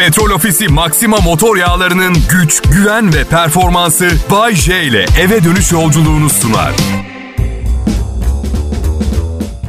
Petrol 0.00 0.30
Ofisi 0.30 0.68
Maxima 0.68 1.16
motor 1.16 1.56
yağlarının 1.56 2.16
güç, 2.30 2.62
güven 2.62 3.14
ve 3.14 3.24
performansı 3.24 4.10
Bay 4.30 4.54
J 4.54 4.82
ile 4.84 5.06
eve 5.20 5.44
dönüş 5.44 5.72
yolculuğunu 5.72 6.30
sunar. 6.30 6.72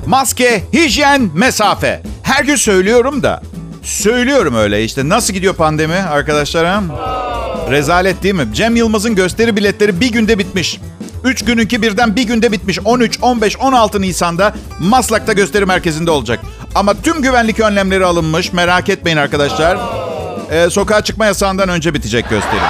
Maske, 0.06 0.64
hijyen, 0.74 1.30
mesafe. 1.34 2.02
Her 2.24 2.44
gün 2.44 2.56
söylüyorum 2.56 3.24
da. 3.24 3.42
Söylüyorum 3.84 4.56
öyle 4.56 4.84
işte. 4.84 5.10
Nasıl 5.10 5.34
gidiyor 5.34 5.54
pandemi 5.54 5.96
arkadaşlar? 5.96 6.82
Rezalet 7.70 8.24
değil 8.24 8.36
mi? 8.36 8.48
Cem 8.54 8.76
Yılmaz'ın 8.76 9.16
gösteri 9.16 9.56
biletleri 9.56 10.00
bir 10.00 10.12
günde 10.12 10.40
bitmiş. 10.40 10.80
3 11.24 11.46
gününki 11.46 11.82
birden 11.82 12.16
bir 12.16 12.24
günde 12.24 12.52
bitmiş. 12.52 12.80
13, 12.86 13.20
15, 13.22 13.58
16 13.58 14.02
Nisan'da 14.02 14.54
Maslak'ta 14.80 15.34
gösteri 15.34 15.66
merkezinde 15.66 16.12
olacak. 16.12 16.40
Ama 16.76 16.94
tüm 16.94 17.22
güvenlik 17.22 17.60
önlemleri 17.60 18.06
alınmış. 18.06 18.54
Merak 18.54 18.90
etmeyin 18.90 19.18
arkadaşlar. 19.18 19.78
Ee, 20.52 20.70
sokağa 20.70 21.02
çıkma 21.02 21.26
yasağından 21.26 21.70
önce 21.70 21.94
bitecek 21.94 22.30
gösteri. 22.30 22.62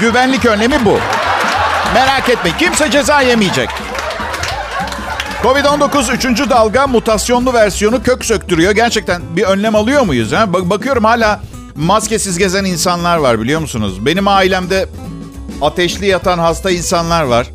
Güvenlik 0.00 0.46
önlemi 0.46 0.84
bu. 0.84 0.98
Merak 1.94 2.28
etmeyin. 2.28 2.56
Kimse 2.56 2.90
ceza 2.90 3.20
yemeyecek. 3.20 3.68
Covid-19 5.42 6.32
3. 6.42 6.50
dalga 6.50 6.86
mutasyonlu 6.86 7.52
versiyonu 7.52 8.02
kök 8.02 8.24
söktürüyor. 8.24 8.72
Gerçekten 8.72 9.22
bir 9.36 9.42
önlem 9.42 9.74
alıyor 9.76 10.02
muyuz? 10.02 10.32
Ha? 10.32 10.52
Bakıyorum 10.52 11.04
hala 11.04 11.40
maskesiz 11.76 12.38
gezen 12.38 12.64
insanlar 12.64 13.16
var 13.16 13.40
biliyor 13.40 13.60
musunuz? 13.60 14.06
Benim 14.06 14.28
ailemde 14.28 14.88
ateşli 15.62 16.06
yatan 16.06 16.38
hasta 16.38 16.70
insanlar 16.70 17.22
var. 17.22 17.46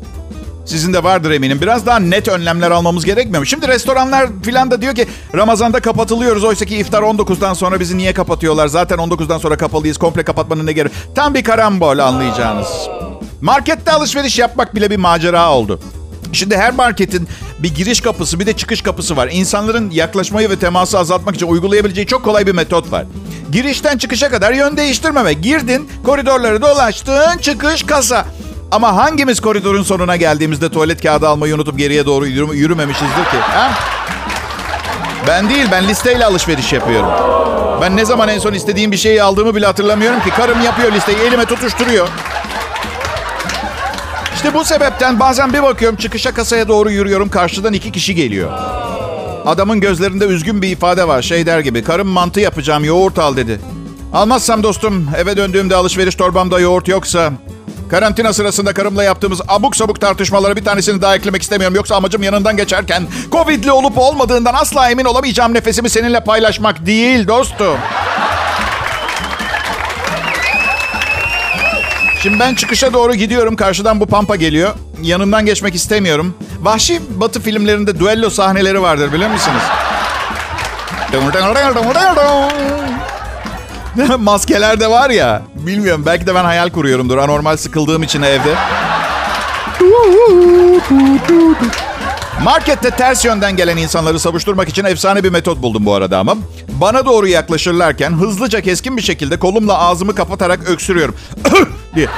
Sizin 0.66 0.92
de 0.92 1.04
vardır 1.04 1.30
eminim. 1.30 1.60
Biraz 1.60 1.86
daha 1.86 1.98
net 1.98 2.28
önlemler 2.28 2.70
almamız 2.70 3.04
gerekmiyor 3.04 3.38
mu? 3.38 3.46
Şimdi 3.46 3.68
restoranlar 3.68 4.28
filan 4.42 4.70
da 4.70 4.82
diyor 4.82 4.94
ki 4.94 5.06
Ramazan'da 5.34 5.80
kapatılıyoruz. 5.80 6.44
Oysa 6.44 6.64
ki 6.64 6.76
iftar 6.76 7.02
19'dan 7.02 7.54
sonra 7.54 7.80
bizi 7.80 7.98
niye 7.98 8.14
kapatıyorlar? 8.14 8.68
Zaten 8.68 8.98
19'dan 8.98 9.38
sonra 9.38 9.56
kapalıyız. 9.56 9.98
Komple 9.98 10.22
kapatmanın 10.22 10.66
ne 10.66 10.72
gereği? 10.72 10.90
Tam 11.14 11.34
bir 11.34 11.44
karambol 11.44 11.98
anlayacağınız. 11.98 12.68
Markette 13.40 13.92
alışveriş 13.92 14.38
yapmak 14.38 14.74
bile 14.74 14.90
bir 14.90 14.96
macera 14.96 15.52
oldu. 15.52 15.80
Şimdi 16.32 16.56
her 16.56 16.72
marketin 16.72 17.28
bir 17.58 17.74
giriş 17.74 18.00
kapısı 18.00 18.40
bir 18.40 18.46
de 18.46 18.52
çıkış 18.52 18.82
kapısı 18.82 19.16
var. 19.16 19.28
İnsanların 19.32 19.90
yaklaşmayı 19.90 20.50
ve 20.50 20.58
teması 20.58 20.98
azaltmak 20.98 21.34
için 21.34 21.46
uygulayabileceği 21.46 22.06
çok 22.06 22.24
kolay 22.24 22.46
bir 22.46 22.52
metot 22.52 22.92
var. 22.92 23.04
Girişten 23.52 23.98
çıkışa 23.98 24.30
kadar 24.30 24.52
yön 24.52 24.76
değiştirmeme. 24.76 25.32
Girdin, 25.32 25.88
koridorları 26.04 26.62
dolaştın, 26.62 27.38
çıkış 27.40 27.82
kasa. 27.82 28.26
Ama 28.70 28.96
hangimiz 28.96 29.40
koridorun 29.40 29.82
sonuna 29.82 30.16
geldiğimizde 30.16 30.68
tuvalet 30.68 31.02
kağıdı 31.02 31.28
almayı 31.28 31.54
unutup 31.54 31.78
geriye 31.78 32.06
doğru 32.06 32.26
yürü- 32.26 32.56
yürümemişizdir 32.56 33.24
ki? 33.24 33.36
Ha? 33.40 33.70
Ben 35.26 35.50
değil, 35.50 35.66
ben 35.72 35.88
listeyle 35.88 36.26
alışveriş 36.26 36.72
yapıyorum. 36.72 37.10
Ben 37.80 37.96
ne 37.96 38.04
zaman 38.04 38.28
en 38.28 38.38
son 38.38 38.52
istediğim 38.52 38.92
bir 38.92 38.96
şeyi 38.96 39.22
aldığımı 39.22 39.54
bile 39.54 39.66
hatırlamıyorum 39.66 40.20
ki. 40.20 40.30
Karım 40.30 40.62
yapıyor 40.62 40.92
listeyi, 40.92 41.18
elime 41.18 41.44
tutuşturuyor. 41.44 42.08
İşte 44.34 44.54
bu 44.54 44.64
sebepten 44.64 45.20
bazen 45.20 45.52
bir 45.52 45.62
bakıyorum 45.62 45.96
çıkışa 45.96 46.34
kasaya 46.34 46.68
doğru 46.68 46.90
yürüyorum. 46.90 47.28
Karşıdan 47.28 47.72
iki 47.72 47.92
kişi 47.92 48.14
geliyor. 48.14 48.50
Adamın 49.46 49.80
gözlerinde 49.80 50.24
üzgün 50.24 50.62
bir 50.62 50.68
ifade 50.68 51.08
var. 51.08 51.22
Şey 51.22 51.46
der 51.46 51.60
gibi. 51.60 51.84
Karım 51.84 52.08
mantı 52.08 52.40
yapacağım 52.40 52.84
yoğurt 52.84 53.18
al 53.18 53.36
dedi. 53.36 53.60
Almazsam 54.14 54.62
dostum 54.62 55.08
eve 55.16 55.36
döndüğümde 55.36 55.76
alışveriş 55.76 56.14
torbamda 56.14 56.60
yoğurt 56.60 56.88
yoksa... 56.88 57.32
Karantina 57.90 58.32
sırasında 58.32 58.72
karımla 58.72 59.04
yaptığımız 59.04 59.40
abuk 59.48 59.76
sabuk 59.76 60.00
tartışmalara 60.00 60.56
bir 60.56 60.64
tanesini 60.64 61.02
daha 61.02 61.16
eklemek 61.16 61.42
istemiyorum. 61.42 61.76
Yoksa 61.76 61.96
amacım 61.96 62.22
yanından 62.22 62.56
geçerken 62.56 63.06
Covid'li 63.32 63.72
olup 63.72 63.98
olmadığından 63.98 64.54
asla 64.54 64.90
emin 64.90 65.04
olamayacağım 65.04 65.54
nefesimi 65.54 65.90
seninle 65.90 66.24
paylaşmak 66.24 66.86
değil 66.86 67.28
dostum. 67.28 67.78
Şimdi 72.22 72.40
ben 72.40 72.54
çıkışa 72.54 72.92
doğru 72.92 73.14
gidiyorum. 73.14 73.56
Karşıdan 73.56 74.00
bu 74.00 74.06
pampa 74.06 74.36
geliyor. 74.36 74.74
Yanından 75.02 75.46
geçmek 75.46 75.74
istemiyorum. 75.74 76.34
Vahşi 76.60 77.00
batı 77.20 77.40
filmlerinde 77.40 78.00
düello 78.00 78.30
sahneleri 78.30 78.82
vardır 78.82 79.12
bilir 79.12 79.28
misiniz? 79.28 79.62
Maskeler 84.18 84.80
de 84.80 84.90
var 84.90 85.10
ya. 85.10 85.42
Bilmiyorum 85.54 86.02
belki 86.06 86.26
de 86.26 86.34
ben 86.34 86.44
hayal 86.44 86.70
kuruyorumdur. 86.70 87.18
Anormal 87.18 87.56
sıkıldığım 87.56 88.02
için 88.02 88.22
evde. 88.22 88.54
Markette 92.42 92.90
ters 92.90 93.24
yönden 93.24 93.56
gelen 93.56 93.76
insanları 93.76 94.20
savuşturmak 94.20 94.68
için 94.68 94.84
efsane 94.84 95.24
bir 95.24 95.30
metot 95.30 95.62
buldum 95.62 95.86
bu 95.86 95.94
arada 95.94 96.18
ama. 96.18 96.34
Bana 96.68 97.06
doğru 97.06 97.26
yaklaşırlarken 97.28 98.10
hızlıca 98.12 98.60
keskin 98.60 98.96
bir 98.96 99.02
şekilde 99.02 99.38
kolumla 99.38 99.78
ağzımı 99.78 100.14
kapatarak 100.14 100.60
öksürüyorum. 100.68 101.16
diye. 101.94 102.08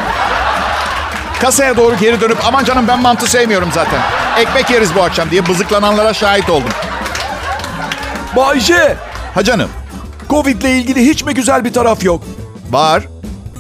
Kasaya 1.41 1.77
doğru 1.77 1.97
geri 2.01 2.21
dönüp 2.21 2.39
aman 2.47 2.65
canım 2.65 2.89
ben 2.89 3.03
mantı 3.03 3.31
sevmiyorum 3.31 3.69
zaten. 3.75 4.01
Ekmek 4.39 4.71
yeriz 4.71 4.95
bu 4.95 5.03
akşam 5.03 5.31
diye 5.31 5.49
bızıklananlara 5.49 6.15
şahit 6.15 6.51
oldum. 6.51 6.71
Bayce, 8.37 8.97
Ha 9.35 9.45
canım. 9.45 9.71
Covid 10.31 10.63
ile 10.63 10.79
ilgili 10.79 11.07
hiç 11.07 11.25
mi 11.25 11.35
güzel 11.35 11.65
bir 11.65 11.73
taraf 11.73 12.05
yok? 12.05 12.23
Var. 12.71 13.03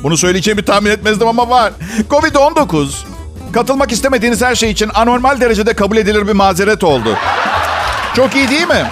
Bunu 0.02 0.16
söyleyeceğimi 0.16 0.64
tahmin 0.64 0.90
etmezdim 0.90 1.28
ama 1.28 1.50
var. 1.50 1.72
Covid-19 2.10 2.88
katılmak 3.52 3.92
istemediğiniz 3.92 4.42
her 4.42 4.54
şey 4.54 4.70
için 4.70 4.90
anormal 4.94 5.40
derecede 5.40 5.74
kabul 5.74 5.96
edilir 5.96 6.26
bir 6.26 6.32
mazeret 6.32 6.84
oldu. 6.84 7.16
Çok 8.16 8.36
iyi 8.36 8.48
değil 8.50 8.68
mi? 8.68 8.86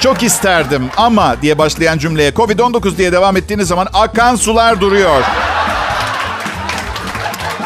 Çok 0.00 0.22
isterdim 0.22 0.88
ama 0.96 1.42
diye 1.42 1.58
başlayan 1.58 1.98
cümleye 1.98 2.30
Covid-19 2.30 2.96
diye 2.96 3.12
devam 3.12 3.36
ettiğiniz 3.36 3.68
zaman 3.68 3.88
akan 3.94 4.36
sular 4.36 4.80
duruyor. 4.80 5.22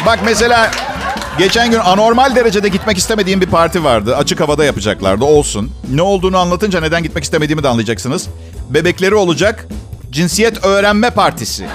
Bak 0.07 0.19
mesela 0.25 0.71
geçen 1.39 1.71
gün 1.71 1.79
anormal 1.79 2.37
derecede 2.37 2.69
gitmek 2.69 2.99
istemediğim 2.99 3.41
bir 3.41 3.47
parti 3.47 3.85
vardı. 3.85 4.17
Açık 4.17 4.41
havada 4.41 4.65
yapacaklardı. 4.65 5.25
Olsun. 5.25 5.73
Ne 5.91 6.03
olduğunu 6.03 6.39
anlatınca 6.39 6.81
neden 6.81 7.03
gitmek 7.03 7.25
istemediğimi 7.25 7.63
de 7.63 7.69
anlayacaksınız. 7.69 8.29
Bebekleri 8.71 9.15
olacak. 9.15 9.67
Cinsiyet 10.11 10.65
öğrenme 10.65 11.11
partisi. 11.11 11.67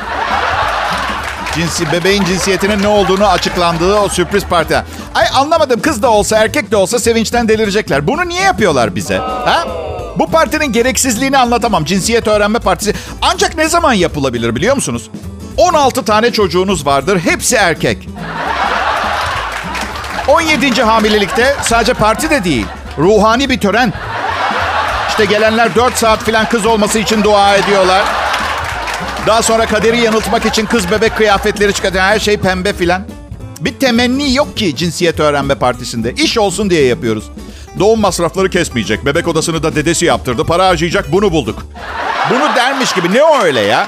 Cinsi, 1.56 1.92
bebeğin 1.92 2.24
cinsiyetinin 2.26 2.84
ne 2.84 2.88
olduğunu 2.88 3.28
açıklandığı 3.28 3.96
o 3.96 4.10
sürpriz 4.10 4.46
parti. 4.46 4.84
Ay 5.16 5.26
anlamadım 5.34 5.82
kız 5.82 6.02
da 6.02 6.12
olsa 6.12 6.38
erkek 6.38 6.72
de 6.72 6.76
olsa 6.76 7.00
sevinçten 7.00 7.48
delirecekler. 7.48 8.08
Bunu 8.08 8.28
niye 8.28 8.42
yapıyorlar 8.42 8.96
bize? 8.96 9.18
Ha? 9.18 9.68
Bu 10.20 10.28
partinin 10.28 10.72
gereksizliğini 10.72 11.38
anlatamam. 11.38 11.86
Cinsiyet 11.86 12.28
öğrenme 12.28 12.60
partisi. 12.60 12.94
Ancak 13.22 13.58
ne 13.58 13.70
zaman 13.70 13.94
yapılabilir 13.94 14.56
biliyor 14.56 14.76
musunuz? 14.76 15.10
16 15.58 16.06
tane 16.06 16.32
çocuğunuz 16.32 16.86
vardır. 16.86 17.20
Hepsi 17.20 17.56
erkek. 17.56 18.08
17. 20.31 20.81
hamilelikte 20.81 21.56
sadece 21.62 21.94
parti 21.94 22.30
de 22.30 22.44
değil. 22.44 22.66
Ruhani 22.97 23.50
bir 23.50 23.59
tören. 23.59 23.94
İşte 25.09 25.25
gelenler 25.25 25.75
4 25.75 25.97
saat 25.97 26.19
falan 26.19 26.50
kız 26.50 26.66
olması 26.66 27.00
için 27.00 27.24
dua 27.24 27.56
ediyorlar. 27.56 28.02
Daha 29.28 29.41
sonra 29.41 29.66
kaderi 29.66 30.00
yanıltmak 30.00 30.46
için 30.46 30.66
kız 30.66 30.91
bebek 30.91 31.18
kıyafetleri 31.18 31.74
çıkartıyor. 31.74 32.03
Her 32.03 32.20
şey 32.20 32.38
pembe 32.38 32.74
filan. 32.74 33.03
Bir 33.59 33.74
temenni 33.74 34.36
yok 34.36 34.58
ki 34.58 34.75
cinsiyet 34.75 35.20
öğrenme 35.20 35.56
partisinde. 35.56 36.14
İş 36.14 36.38
olsun 36.38 36.70
diye 36.70 36.86
yapıyoruz. 36.86 37.31
Doğum 37.80 38.00
masrafları 38.00 38.50
kesmeyecek. 38.50 39.06
Bebek 39.06 39.28
odasını 39.28 39.64
da 39.64 39.75
dedesi 39.75 40.06
yaptırdı. 40.06 40.46
Para 40.46 40.68
harcayacak 40.68 41.12
bunu 41.12 41.31
bulduk. 41.31 41.66
Bunu 42.30 42.56
dermiş 42.56 42.94
gibi. 42.94 43.14
Ne 43.14 43.24
o 43.24 43.41
öyle 43.41 43.59
ya? 43.59 43.88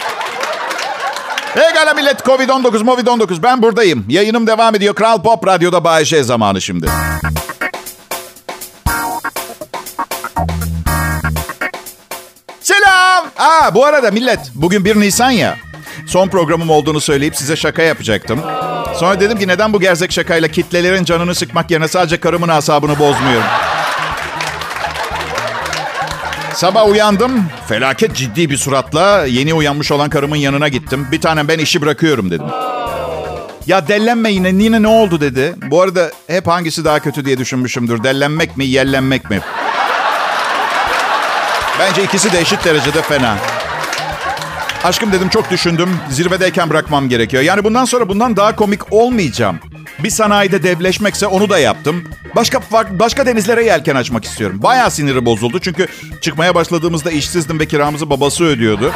Egala 1.56 1.94
millet 1.94 2.20
Covid-19, 2.26 2.84
Movid-19 2.84 3.44
ben 3.44 3.62
buradayım. 3.62 4.06
Yayınım 4.10 4.48
devam 4.48 4.76
ediyor. 4.76 4.96
Kral 4.96 5.24
Pop 5.24 5.48
Radyo'da 5.48 5.84
Bay 5.84 6.06
J 6.06 6.24
zamanı 6.24 6.62
şimdi. 6.62 6.88
Selam. 12.62 13.26
Aa, 13.38 13.76
bu 13.76 13.86
arada 13.86 14.12
millet 14.12 14.40
bugün 14.56 14.86
1 14.86 14.96
Nisan 15.00 15.32
ya. 15.32 15.58
Son 16.08 16.28
programım 16.28 16.70
olduğunu 16.70 17.02
söyleyip 17.02 17.36
size 17.36 17.56
şaka 17.56 17.82
yapacaktım. 17.82 18.40
Sonra 19.00 19.20
dedim 19.20 19.40
ki 19.40 19.48
neden 19.48 19.74
bu 19.74 19.80
gerzek 19.80 20.12
şakayla 20.12 20.48
kitlelerin 20.48 21.04
canını 21.04 21.36
sıkmak 21.36 21.72
yerine 21.72 21.88
sadece 21.88 22.20
karımın 22.20 22.50
asabını 22.50 23.00
bozmuyorum. 23.00 23.48
Sabah 26.64 26.90
uyandım. 26.90 27.46
Felaket 27.68 28.16
ciddi 28.16 28.50
bir 28.50 28.58
suratla 28.58 29.26
yeni 29.26 29.54
uyanmış 29.54 29.92
olan 29.92 30.10
karımın 30.10 30.36
yanına 30.36 30.68
gittim. 30.68 31.08
Bir 31.12 31.22
tanem 31.22 31.48
ben 31.48 31.60
işi 31.60 31.82
bırakıyorum 31.82 32.32
dedim. 32.32 32.46
Ya 33.68 33.88
dellenme 33.88 34.32
yine. 34.32 34.64
Yine 34.64 34.82
ne 34.82 34.88
oldu 34.88 35.22
dedi. 35.22 35.56
Bu 35.72 35.82
arada 35.82 36.12
hep 36.28 36.48
hangisi 36.48 36.86
daha 36.86 37.00
kötü 37.00 37.26
diye 37.26 37.38
düşünmüşümdür. 37.38 38.04
Dellenmek 38.04 38.58
mi, 38.58 38.66
yellenmek 38.66 39.30
mi? 39.30 39.40
Bence 41.80 42.04
ikisi 42.04 42.34
de 42.34 42.40
eşit 42.40 42.66
derecede 42.66 43.02
fena. 43.02 43.38
Aşkım 44.84 45.12
dedim 45.12 45.30
çok 45.30 45.52
düşündüm. 45.52 45.90
Zirvedeyken 46.10 46.70
bırakmam 46.70 47.10
gerekiyor. 47.10 47.44
Yani 47.44 47.64
bundan 47.64 47.86
sonra 47.86 48.10
bundan 48.10 48.38
daha 48.38 48.56
komik 48.56 48.94
olmayacağım. 48.94 49.60
Bir 50.00 50.10
sanayide 50.10 50.64
devleşmekse 50.64 51.28
onu 51.28 51.50
da 51.50 51.60
yaptım. 51.60 52.04
Başka 52.36 52.62
başka 52.92 53.26
denizlere 53.26 53.66
yelken 53.66 53.96
açmak 53.96 54.26
istiyorum. 54.26 54.60
Bayağı 54.64 54.92
siniri 54.92 55.26
bozuldu 55.26 55.60
çünkü 55.60 55.88
çıkmaya 56.22 56.56
başladığımızda 56.56 57.12
işsizdim 57.12 57.60
ve 57.60 57.66
kiramızı 57.66 58.10
babası 58.10 58.44
ödüyordu. 58.44 58.92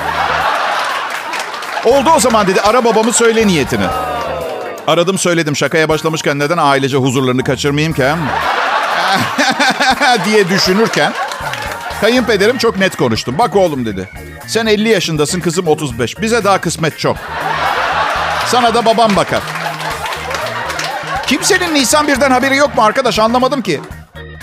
Oldu 1.85 2.09
o 2.15 2.19
zaman 2.19 2.47
dedi. 2.47 2.61
Ara 2.61 2.85
babamı 2.85 3.13
söyle 3.13 3.47
niyetini. 3.47 3.85
Aradım 4.87 5.17
söyledim. 5.17 5.55
Şakaya 5.55 5.89
başlamışken 5.89 6.39
neden 6.39 6.57
ailece 6.57 6.97
huzurlarını 6.97 7.43
kaçırmayayım 7.43 7.93
ki? 7.93 8.03
diye 10.25 10.49
düşünürken 10.49 11.13
kayınpederim 12.01 12.57
çok 12.57 12.77
net 12.77 12.95
konuştu. 12.95 13.37
Bak 13.37 13.55
oğlum 13.55 13.85
dedi. 13.85 14.09
Sen 14.47 14.65
50 14.65 14.89
yaşındasın 14.89 15.39
kızım 15.39 15.67
35. 15.67 16.21
Bize 16.21 16.43
daha 16.43 16.61
kısmet 16.61 16.99
çok. 16.99 17.17
Sana 18.45 18.73
da 18.73 18.85
babam 18.85 19.15
bakar. 19.15 19.41
Kimsenin 21.27 21.73
Nisan 21.73 22.07
birden 22.07 22.31
haberi 22.31 22.55
yok 22.55 22.75
mu 22.77 22.83
arkadaş 22.83 23.19
anlamadım 23.19 23.61
ki. 23.61 23.81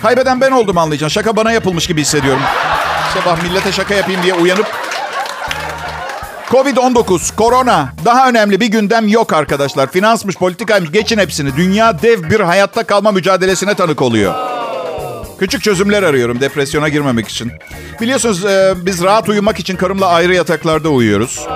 Kaybeden 0.02 0.40
ben 0.40 0.50
oldum 0.50 0.78
anlayacaksın. 0.78 1.20
Şaka 1.20 1.36
bana 1.36 1.52
yapılmış 1.52 1.86
gibi 1.86 2.00
hissediyorum. 2.00 2.42
Sabah 3.14 3.42
millete 3.42 3.72
şaka 3.72 3.94
yapayım 3.94 4.22
diye 4.22 4.34
uyanıp... 4.34 4.66
Covid-19, 6.50 7.36
korona. 7.36 7.88
Daha 8.04 8.28
önemli 8.28 8.60
bir 8.60 8.66
gündem 8.66 9.08
yok 9.08 9.32
arkadaşlar. 9.32 9.92
Finansmış, 9.92 10.36
politikaymış. 10.36 10.90
Geçin 10.92 11.18
hepsini. 11.18 11.56
Dünya 11.56 12.02
dev 12.02 12.30
bir 12.30 12.40
hayatta 12.40 12.84
kalma 12.84 13.12
mücadelesine 13.12 13.74
tanık 13.74 14.02
oluyor. 14.02 14.34
Küçük 15.38 15.62
çözümler 15.62 16.02
arıyorum 16.02 16.40
depresyona 16.40 16.88
girmemek 16.88 17.28
için. 17.28 17.52
Biliyorsunuz 18.00 18.44
e, 18.44 18.74
biz 18.76 19.02
rahat 19.02 19.28
uyumak 19.28 19.60
için 19.60 19.76
karımla 19.76 20.06
ayrı 20.06 20.34
yataklarda 20.34 20.88
uyuyoruz. 20.88 21.46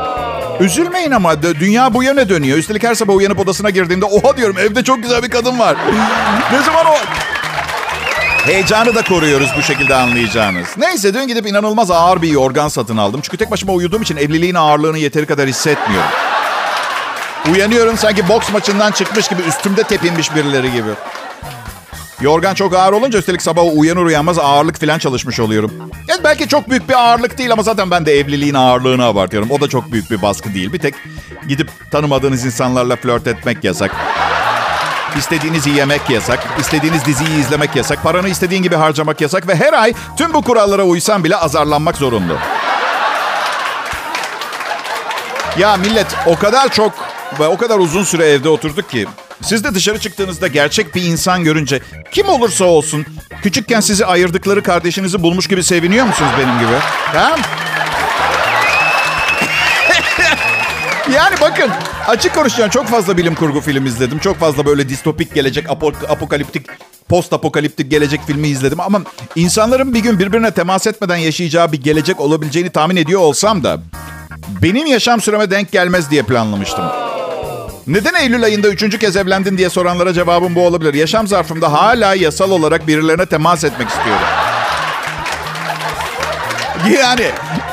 Üzülmeyin 0.60 1.10
ama 1.10 1.42
dünya 1.42 1.94
bu 1.94 2.02
yöne 2.02 2.28
dönüyor. 2.28 2.58
Üstelik 2.58 2.84
her 2.84 2.94
sabah 2.94 3.14
uyanıp 3.14 3.38
odasına 3.38 3.70
girdiğimde 3.70 4.04
oha 4.04 4.36
diyorum 4.36 4.58
evde 4.58 4.84
çok 4.84 5.02
güzel 5.02 5.22
bir 5.22 5.30
kadın 5.30 5.58
var. 5.58 5.76
ne 6.52 6.62
zaman 6.62 6.86
o... 6.86 6.94
Heyecanı 8.44 8.94
da 8.94 9.02
koruyoruz 9.02 9.50
bu 9.58 9.62
şekilde 9.62 9.94
anlayacağınız. 9.94 10.68
Neyse 10.76 11.14
dün 11.14 11.26
gidip 11.26 11.46
inanılmaz 11.46 11.90
ağır 11.90 12.22
bir 12.22 12.28
yorgan 12.28 12.68
satın 12.68 12.96
aldım. 12.96 13.20
Çünkü 13.22 13.36
tek 13.36 13.50
başıma 13.50 13.72
uyuduğum 13.72 14.02
için 14.02 14.16
evliliğin 14.16 14.54
ağırlığını 14.54 14.98
yeteri 14.98 15.26
kadar 15.26 15.48
hissetmiyorum. 15.48 16.10
Uyanıyorum 17.52 17.98
sanki 17.98 18.28
boks 18.28 18.52
maçından 18.52 18.90
çıkmış 18.90 19.28
gibi 19.28 19.42
üstümde 19.42 19.82
tepinmiş 19.82 20.34
birileri 20.34 20.72
gibi. 20.72 20.90
Yorgan 22.20 22.54
çok 22.54 22.74
ağır 22.74 22.92
olunca 22.92 23.18
üstelik 23.18 23.42
sabah 23.42 23.62
uyanır 23.76 24.04
uyanmaz 24.04 24.38
ağırlık 24.38 24.80
falan 24.80 24.98
çalışmış 24.98 25.40
oluyorum. 25.40 25.72
Yani 26.08 26.24
belki 26.24 26.48
çok 26.48 26.70
büyük 26.70 26.88
bir 26.88 26.94
ağırlık 26.94 27.38
değil 27.38 27.52
ama 27.52 27.62
zaten 27.62 27.90
ben 27.90 28.06
de 28.06 28.18
evliliğin 28.18 28.54
ağırlığını 28.54 29.04
abartıyorum. 29.04 29.50
O 29.50 29.60
da 29.60 29.68
çok 29.68 29.92
büyük 29.92 30.10
bir 30.10 30.22
baskı 30.22 30.54
değil. 30.54 30.72
Bir 30.72 30.78
tek 30.78 30.94
gidip 31.48 31.70
tanımadığınız 31.90 32.44
insanlarla 32.44 32.96
flört 32.96 33.26
etmek 33.26 33.64
yasak. 33.64 33.90
İstediğinizi 35.18 35.70
yemek 35.70 36.10
yasak, 36.10 36.46
istediğiniz 36.60 37.04
diziyi 37.04 37.40
izlemek 37.40 37.76
yasak, 37.76 38.02
paranı 38.02 38.28
istediğin 38.28 38.62
gibi 38.62 38.74
harcamak 38.74 39.20
yasak 39.20 39.48
ve 39.48 39.54
her 39.54 39.72
ay 39.72 39.94
tüm 40.16 40.34
bu 40.34 40.42
kurallara 40.42 40.84
uysan 40.84 41.24
bile 41.24 41.36
azarlanmak 41.36 41.96
zorunlu. 41.96 42.36
Ya 45.58 45.76
millet 45.76 46.06
o 46.26 46.36
kadar 46.36 46.68
çok 46.68 46.92
ve 47.40 47.46
o 47.46 47.56
kadar 47.56 47.78
uzun 47.78 48.04
süre 48.04 48.26
evde 48.26 48.48
oturduk 48.48 48.90
ki 48.90 49.06
siz 49.42 49.64
de 49.64 49.74
dışarı 49.74 49.98
çıktığınızda 49.98 50.46
gerçek 50.46 50.94
bir 50.94 51.02
insan 51.02 51.44
görünce 51.44 51.80
kim 52.12 52.28
olursa 52.28 52.64
olsun 52.64 53.06
küçükken 53.42 53.80
sizi 53.80 54.06
ayırdıkları 54.06 54.62
kardeşinizi 54.62 55.22
bulmuş 55.22 55.46
gibi 55.46 55.62
seviniyor 55.64 56.06
musunuz 56.06 56.30
benim 56.38 56.58
gibi? 56.58 56.78
Ha? 57.04 57.36
Yani 61.14 61.34
bakın 61.40 61.70
açık 62.08 62.34
konuşacağım 62.34 62.70
çok 62.70 62.86
fazla 62.86 63.16
bilim 63.16 63.34
kurgu 63.34 63.60
film 63.60 63.86
izledim. 63.86 64.18
Çok 64.18 64.36
fazla 64.38 64.66
böyle 64.66 64.88
distopik 64.88 65.34
gelecek, 65.34 65.66
apo- 65.66 66.06
apokaliptik, 66.08 66.66
post 67.08 67.32
apokaliptik 67.32 67.90
gelecek 67.90 68.20
filmi 68.26 68.48
izledim. 68.48 68.80
Ama 68.80 69.02
insanların 69.36 69.94
bir 69.94 70.00
gün 70.00 70.18
birbirine 70.18 70.50
temas 70.50 70.86
etmeden 70.86 71.16
yaşayacağı 71.16 71.72
bir 71.72 71.82
gelecek 71.82 72.20
olabileceğini 72.20 72.70
tahmin 72.70 72.96
ediyor 72.96 73.20
olsam 73.20 73.64
da... 73.64 73.80
Benim 74.62 74.86
yaşam 74.86 75.20
süreme 75.20 75.50
denk 75.50 75.72
gelmez 75.72 76.10
diye 76.10 76.22
planlamıştım. 76.22 76.84
Neden 77.88 78.14
Eylül 78.14 78.44
ayında 78.44 78.68
üçüncü 78.68 78.98
kez 78.98 79.16
evlendin 79.16 79.58
diye 79.58 79.70
soranlara 79.70 80.12
cevabım 80.12 80.54
bu 80.54 80.66
olabilir. 80.66 80.94
Yaşam 80.94 81.26
zarfımda 81.26 81.72
hala 81.72 82.14
yasal 82.14 82.50
olarak 82.50 82.86
birilerine 82.86 83.26
temas 83.26 83.64
etmek 83.64 83.88
istiyorum. 83.88 84.26
Yani 87.00 87.26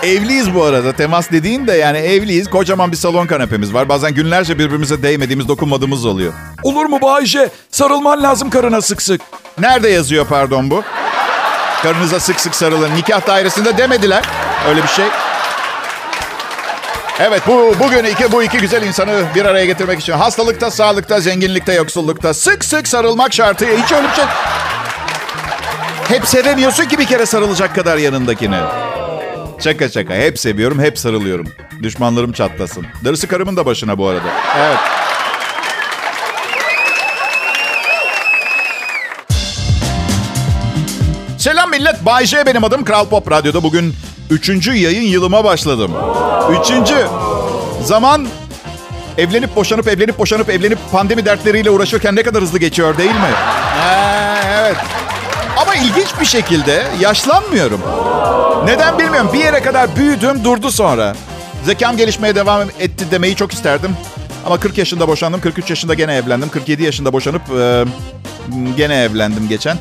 evliyiz 0.03 0.55
bu 0.55 0.63
arada. 0.63 0.93
Temas 0.93 1.31
dediğin 1.31 1.67
de 1.67 1.73
yani 1.73 1.97
evliyiz. 1.97 2.49
Kocaman 2.49 2.91
bir 2.91 2.97
salon 2.97 3.27
kanepemiz 3.27 3.73
var. 3.73 3.89
Bazen 3.89 4.13
günlerce 4.13 4.59
birbirimize 4.59 5.03
değmediğimiz, 5.03 5.47
dokunmadığımız 5.47 6.05
oluyor. 6.05 6.33
Olur 6.63 6.85
mu 6.85 7.01
Bayce? 7.01 7.49
Sarılman 7.71 8.23
lazım 8.23 8.49
karına 8.49 8.81
sık 8.81 9.01
sık. 9.01 9.21
Nerede 9.59 9.89
yazıyor 9.89 10.25
pardon 10.25 10.71
bu? 10.71 10.83
Karınıza 11.83 12.19
sık 12.19 12.39
sık 12.39 12.55
sarılın. 12.55 12.95
Nikah 12.95 13.27
dairesinde 13.27 13.77
demediler. 13.77 14.23
Öyle 14.69 14.83
bir 14.83 14.87
şey. 14.87 15.05
Evet 17.19 17.41
bu 17.47 17.75
bugün 17.79 18.03
iki 18.03 18.31
bu 18.31 18.43
iki 18.43 18.57
güzel 18.57 18.83
insanı 18.83 19.23
bir 19.35 19.45
araya 19.45 19.65
getirmek 19.65 19.99
için 19.99 20.13
hastalıkta, 20.13 20.71
sağlıkta, 20.71 21.19
zenginlikte, 21.19 21.73
yoksullukta 21.73 22.33
sık 22.33 22.65
sık 22.65 22.87
sarılmak 22.87 23.33
şartıyla 23.33 23.77
hiç 23.77 23.91
öyle 23.91 24.07
bir 24.07 24.13
şey. 24.13 24.25
Hep 26.07 26.27
sevemiyorsun 26.27 26.85
ki 26.85 26.99
bir 26.99 27.05
kere 27.05 27.25
sarılacak 27.25 27.75
kadar 27.75 27.97
yanındakini. 27.97 28.57
Şaka 29.59 29.89
şaka. 29.89 30.13
Hep 30.13 30.39
seviyorum, 30.39 30.79
hep 30.79 30.99
sarılıyorum. 30.99 31.47
Düşmanlarım 31.83 32.31
çatlasın. 32.31 32.85
Darısı 33.05 33.27
karımın 33.27 33.57
da 33.57 33.65
başına 33.65 33.97
bu 33.97 34.07
arada. 34.07 34.27
Evet. 34.57 34.77
Selam 41.37 41.69
millet. 41.69 42.05
Bay 42.05 42.25
J 42.25 42.45
benim 42.45 42.63
adım. 42.63 42.85
Kral 42.85 43.05
Pop 43.05 43.31
Radyo'da 43.31 43.63
bugün 43.63 43.93
üçüncü 44.29 44.73
yayın 44.73 45.01
yılıma 45.01 45.43
başladım. 45.43 45.91
Üçüncü. 46.61 47.07
Zaman 47.83 48.27
evlenip 49.17 49.55
boşanıp 49.55 49.87
evlenip 49.87 50.19
boşanıp 50.19 50.49
evlenip 50.49 50.79
pandemi 50.91 51.25
dertleriyle 51.25 51.69
uğraşırken 51.69 52.15
ne 52.15 52.23
kadar 52.23 52.41
hızlı 52.41 52.59
geçiyor 52.59 52.97
değil 52.97 53.09
mi? 53.11 53.33
Evet. 54.59 54.75
Ama 55.57 55.75
ilginç 55.75 56.07
bir 56.21 56.25
şekilde 56.25 56.83
yaşlanmıyorum. 56.99 57.81
Neden 58.65 58.99
bilmiyorum. 58.99 59.29
Bir 59.33 59.39
yere 59.39 59.61
kadar 59.61 59.95
büyüdüm 59.95 60.43
durdu 60.43 60.71
sonra. 60.71 61.15
Zekam 61.65 61.97
gelişmeye 61.97 62.35
devam 62.35 62.61
etti 62.79 63.05
demeyi 63.11 63.35
çok 63.35 63.53
isterdim. 63.53 63.91
Ama 64.45 64.59
40 64.59 64.77
yaşında 64.77 65.07
boşandım. 65.07 65.41
43 65.41 65.69
yaşında 65.69 65.93
gene 65.93 66.15
evlendim. 66.15 66.49
47 66.49 66.83
yaşında 66.83 67.13
boşanıp 67.13 67.41
e, 67.59 67.85
gene 68.77 69.03
evlendim 69.03 69.49
geçen. 69.49 69.77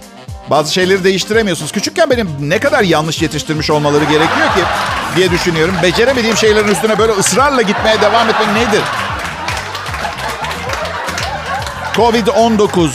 Bazı 0.51 0.73
şeyleri 0.73 1.05
değiştiremiyorsunuz. 1.05 1.73
Küçükken 1.73 2.11
benim 2.11 2.29
ne 2.41 2.59
kadar 2.59 2.83
yanlış 2.83 3.23
yetiştirmiş 3.23 3.71
olmaları 3.71 4.05
gerekiyor 4.05 4.47
ki 4.55 4.61
diye 5.17 5.31
düşünüyorum. 5.31 5.75
Beceremediğim 5.83 6.37
şeylerin 6.37 6.69
üstüne 6.69 6.99
böyle 6.99 7.13
ısrarla 7.13 7.63
gitmeye 7.63 8.01
devam 8.01 8.29
etmek 8.29 8.49
nedir? 8.49 8.83
Covid-19, 11.95 12.89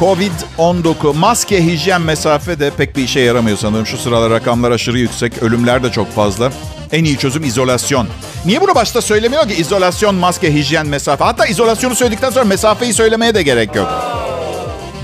Covid-19, 0.00 1.16
maske, 1.16 1.64
hijyen, 1.64 2.00
mesafe 2.02 2.60
de 2.60 2.70
pek 2.70 2.96
bir 2.96 3.02
işe 3.02 3.20
yaramıyor 3.20 3.58
sanırım. 3.58 3.86
Şu 3.86 3.98
sıralar 3.98 4.30
rakamlar 4.30 4.70
aşırı 4.70 4.98
yüksek, 4.98 5.42
ölümler 5.42 5.82
de 5.82 5.92
çok 5.92 6.14
fazla. 6.14 6.52
En 6.92 7.04
iyi 7.04 7.18
çözüm 7.18 7.44
izolasyon. 7.44 8.08
Niye 8.46 8.60
bunu 8.60 8.74
başta 8.74 9.02
söylemiyor 9.02 9.48
ki? 9.48 9.54
İzolasyon, 9.54 10.14
maske, 10.14 10.54
hijyen, 10.54 10.86
mesafe. 10.86 11.24
Hatta 11.24 11.46
izolasyonu 11.46 11.94
söyledikten 11.94 12.30
sonra 12.30 12.44
mesafeyi 12.44 12.92
söylemeye 12.92 13.34
de 13.34 13.42
gerek 13.42 13.74
yok. 13.76 14.15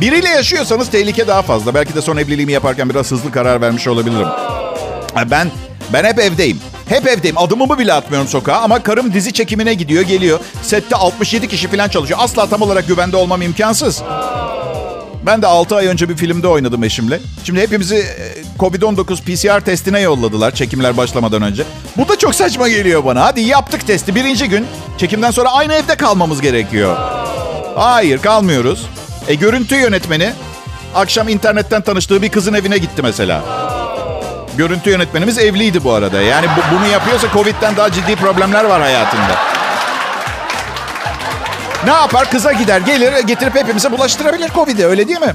Biriyle 0.02 0.28
yaşıyorsanız 0.28 0.90
tehlike 0.90 1.26
daha 1.26 1.42
fazla. 1.42 1.74
Belki 1.74 1.94
de 1.94 2.02
son 2.02 2.16
evliliğimi 2.16 2.52
yaparken 2.52 2.90
biraz 2.90 3.10
hızlı 3.10 3.32
karar 3.32 3.60
vermiş 3.60 3.88
olabilirim. 3.88 4.28
Ben 5.30 5.50
ben 5.92 6.04
hep 6.04 6.18
evdeyim. 6.18 6.60
Hep 6.88 7.06
evdeyim. 7.06 7.38
Adımımı 7.38 7.78
bile 7.78 7.92
atmıyorum 7.92 8.28
sokağa 8.28 8.56
ama 8.56 8.82
karım 8.82 9.12
dizi 9.12 9.32
çekimine 9.32 9.74
gidiyor, 9.74 10.02
geliyor. 10.02 10.40
Sette 10.62 10.96
67 10.96 11.48
kişi 11.48 11.68
falan 11.68 11.88
çalışıyor. 11.88 12.20
Asla 12.22 12.46
tam 12.46 12.62
olarak 12.62 12.88
güvende 12.88 13.16
olmam 13.16 13.42
imkansız. 13.42 14.02
Ben 15.26 15.42
de 15.42 15.46
6 15.46 15.76
ay 15.76 15.86
önce 15.86 16.08
bir 16.08 16.16
filmde 16.16 16.48
oynadım 16.48 16.84
eşimle. 16.84 17.20
Şimdi 17.44 17.60
hepimizi 17.60 17.96
e, 17.96 18.42
Covid-19 18.58 19.04
PCR 19.22 19.64
testine 19.64 20.00
yolladılar 20.00 20.54
çekimler 20.54 20.96
başlamadan 20.96 21.42
önce. 21.42 21.64
Bu 21.96 22.08
da 22.08 22.18
çok 22.18 22.34
saçma 22.34 22.68
geliyor 22.68 23.04
bana. 23.04 23.24
Hadi 23.24 23.40
yaptık 23.40 23.86
testi 23.86 24.14
birinci 24.14 24.48
gün. 24.48 24.66
Çekimden 24.98 25.30
sonra 25.30 25.52
aynı 25.52 25.74
evde 25.74 25.94
kalmamız 25.94 26.40
gerekiyor. 26.40 26.96
Hayır 27.74 28.18
kalmıyoruz. 28.18 28.86
E 29.28 29.34
görüntü 29.34 29.74
yönetmeni 29.74 30.32
akşam 30.94 31.28
internetten 31.28 31.82
tanıştığı 31.82 32.22
bir 32.22 32.28
kızın 32.28 32.54
evine 32.54 32.78
gitti 32.78 33.02
mesela. 33.02 33.42
Görüntü 34.56 34.90
yönetmenimiz 34.90 35.38
evliydi 35.38 35.84
bu 35.84 35.92
arada. 35.92 36.22
Yani 36.22 36.46
bu, 36.56 36.76
bunu 36.76 36.86
yapıyorsa 36.86 37.26
Covid'den 37.32 37.76
daha 37.76 37.92
ciddi 37.92 38.16
problemler 38.16 38.64
var 38.64 38.80
hayatında. 38.80 39.38
Ne 41.84 41.90
yapar? 41.90 42.30
Kıza 42.30 42.52
gider, 42.52 42.80
gelir, 42.80 43.12
getirip 43.26 43.54
hepimize 43.54 43.92
bulaştırabilir 43.92 44.48
Covid'i. 44.48 44.86
Öyle 44.86 45.08
değil 45.08 45.20
mi? 45.20 45.34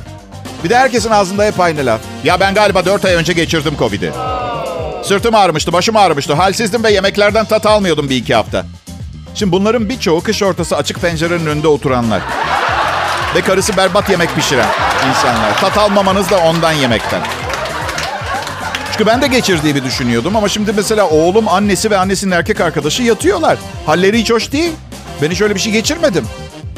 Bir 0.63 0.69
de 0.69 0.77
herkesin 0.77 1.11
ağzında 1.11 1.43
hep 1.45 1.59
aynı 1.59 1.85
laf. 1.85 2.01
Ya 2.23 2.39
ben 2.39 2.53
galiba 2.53 2.85
4 2.85 3.05
ay 3.05 3.13
önce 3.13 3.33
geçirdim 3.33 3.73
Covid'i. 3.79 4.11
Sırtım 5.03 5.35
ağrımıştı, 5.35 5.73
başım 5.73 5.95
ağrımıştı. 5.95 6.33
Halsizdim 6.33 6.83
ve 6.83 6.91
yemeklerden 6.91 7.45
tat 7.45 7.65
almıyordum 7.65 8.09
bir 8.09 8.15
iki 8.15 8.35
hafta. 8.35 8.65
Şimdi 9.35 9.51
bunların 9.51 9.89
birçoğu 9.89 10.23
kış 10.23 10.43
ortası 10.43 10.77
açık 10.77 11.01
pencerenin 11.01 11.45
önünde 11.45 11.67
oturanlar. 11.67 12.21
Ve 13.35 13.41
karısı 13.41 13.77
berbat 13.77 14.09
yemek 14.09 14.35
pişiren 14.35 14.67
insanlar. 15.09 15.59
Tat 15.61 15.77
almamanız 15.77 16.29
da 16.29 16.37
ondan 16.37 16.71
yemekten. 16.71 17.21
Çünkü 18.91 19.05
ben 19.05 19.21
de 19.21 19.27
geçirdiğimi 19.27 19.83
düşünüyordum 19.83 20.35
ama 20.35 20.49
şimdi 20.49 20.73
mesela 20.75 21.09
oğlum, 21.09 21.47
annesi 21.47 21.91
ve 21.91 21.97
annesinin 21.97 22.31
erkek 22.31 22.61
arkadaşı 22.61 23.03
yatıyorlar. 23.03 23.57
Halleri 23.85 24.19
hiç 24.19 24.31
hoş 24.31 24.51
değil. 24.51 24.71
Ben 25.21 25.31
hiç 25.31 25.41
öyle 25.41 25.55
bir 25.55 25.59
şey 25.59 25.71
geçirmedim. 25.71 26.27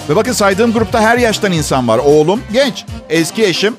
Ve 0.10 0.15
bakın 0.15 0.32
saydığım 0.32 0.74
grupta 0.74 1.01
her 1.01 1.18
yaştan 1.18 1.51
insan 1.51 1.88
var. 1.88 1.98
Oğlum 1.98 2.41
genç, 2.53 2.86
eski 3.10 3.46
eşim, 3.46 3.75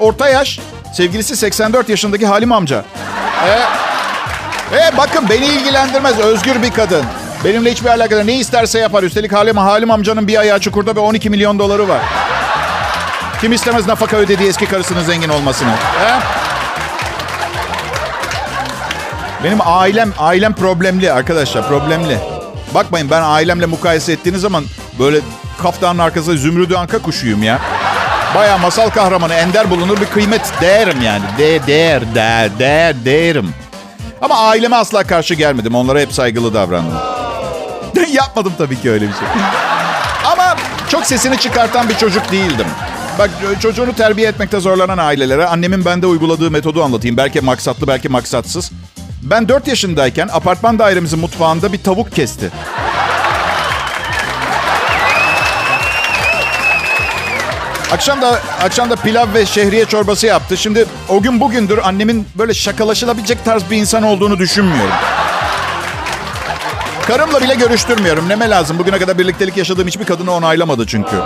orta 0.00 0.28
yaş, 0.28 0.60
sevgilisi 0.94 1.36
84 1.36 1.88
yaşındaki 1.88 2.26
Halim 2.26 2.52
amca. 2.52 2.84
E, 3.46 3.50
e 4.76 4.96
bakın 4.96 5.28
beni 5.28 5.46
ilgilendirmez. 5.46 6.18
Özgür 6.18 6.62
bir 6.62 6.70
kadın. 6.70 7.04
Benimle 7.44 7.72
hiçbir 7.72 7.88
alakası 7.88 8.26
Ne 8.26 8.34
isterse 8.34 8.78
yapar. 8.78 9.02
Üstelik 9.02 9.32
Halim, 9.32 9.56
Halim 9.56 9.90
amcanın 9.90 10.28
bir 10.28 10.38
ayağı 10.38 10.60
çukurda 10.60 10.96
ve 10.96 11.00
12 11.00 11.30
milyon 11.30 11.58
doları 11.58 11.88
var. 11.88 12.00
Kim 13.40 13.52
istemez 13.52 13.86
nafaka 13.86 14.16
ödediği 14.16 14.48
eski 14.48 14.66
karısının 14.66 15.02
zengin 15.02 15.28
olmasını? 15.28 15.70
He? 15.70 16.12
Benim 19.44 19.58
ailem 19.64 20.12
ailem 20.18 20.52
problemli 20.52 21.12
arkadaşlar 21.12 21.68
problemli. 21.68 22.18
Bakmayın 22.74 23.10
ben 23.10 23.22
ailemle 23.22 23.66
mukayese 23.66 24.12
ettiğiniz 24.12 24.40
zaman 24.40 24.64
böyle 24.98 25.20
kaftanın 25.62 25.98
arkasında 25.98 26.36
zümrüdü 26.36 26.74
anka 26.74 26.98
kuşuyum 26.98 27.42
ya. 27.42 27.58
Baya 28.34 28.58
masal 28.58 28.90
kahramanı 28.90 29.34
ender 29.34 29.70
bulunur 29.70 30.00
bir 30.00 30.06
kıymet 30.06 30.52
değerim 30.60 31.02
yani. 31.02 31.22
De, 31.38 31.66
değer, 31.66 32.14
değer, 32.14 32.58
değer, 32.58 33.04
değerim. 33.04 33.54
Ama 34.20 34.34
aileme 34.34 34.76
asla 34.76 35.04
karşı 35.04 35.34
gelmedim. 35.34 35.74
Onlara 35.74 36.00
hep 36.00 36.12
saygılı 36.12 36.54
davrandım. 36.54 37.21
Yapmadım 38.12 38.52
tabii 38.58 38.80
ki 38.80 38.90
öyle 38.90 39.08
bir 39.08 39.12
şey. 39.12 39.28
Ama 40.32 40.56
çok 40.88 41.06
sesini 41.06 41.38
çıkartan 41.38 41.88
bir 41.88 41.96
çocuk 41.96 42.32
değildim. 42.32 42.66
Bak 43.18 43.30
çocuğunu 43.62 43.94
terbiye 43.94 44.28
etmekte 44.28 44.60
zorlanan 44.60 44.98
ailelere 44.98 45.46
annemin 45.46 45.84
bende 45.84 46.06
uyguladığı 46.06 46.50
metodu 46.50 46.84
anlatayım. 46.84 47.16
Belki 47.16 47.40
maksatlı, 47.40 47.86
belki 47.86 48.08
maksatsız. 48.08 48.70
Ben 49.22 49.48
4 49.48 49.68
yaşındayken 49.68 50.28
apartman 50.32 50.78
dairemizin 50.78 51.18
mutfağında 51.18 51.72
bir 51.72 51.82
tavuk 51.82 52.12
kesti. 52.12 52.50
Akşam 57.92 58.22
da 58.22 58.40
akşam 58.62 58.90
da 58.90 58.96
pilav 58.96 59.34
ve 59.34 59.46
şehriye 59.46 59.84
çorbası 59.84 60.26
yaptı. 60.26 60.56
Şimdi 60.56 60.86
o 61.08 61.22
gün 61.22 61.40
bugündür 61.40 61.78
annemin 61.78 62.28
böyle 62.38 62.54
şakalaşılabilecek 62.54 63.44
tarz 63.44 63.70
bir 63.70 63.76
insan 63.76 64.02
olduğunu 64.02 64.38
düşünmüyorum. 64.38 64.94
Karımla 67.06 67.40
bile 67.40 67.54
görüştürmüyorum. 67.54 68.28
Neme 68.28 68.50
lazım? 68.50 68.78
Bugüne 68.78 68.98
kadar 68.98 69.18
birliktelik 69.18 69.56
yaşadığım 69.56 69.86
hiçbir 69.86 70.04
kadını 70.04 70.32
onaylamadı 70.32 70.86
çünkü. 70.86 71.16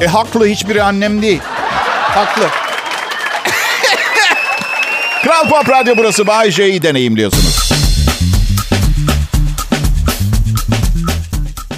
E 0.00 0.06
haklı 0.06 0.46
hiçbiri 0.46 0.82
annem 0.82 1.22
değil. 1.22 1.40
Haklı. 2.02 2.44
Kral 5.24 5.48
Pop 5.48 5.68
Radyo 5.70 5.94
burası. 5.96 6.26
Bay 6.26 6.50
J'yi 6.50 6.82
deneyimliyorsunuz. 6.82 7.70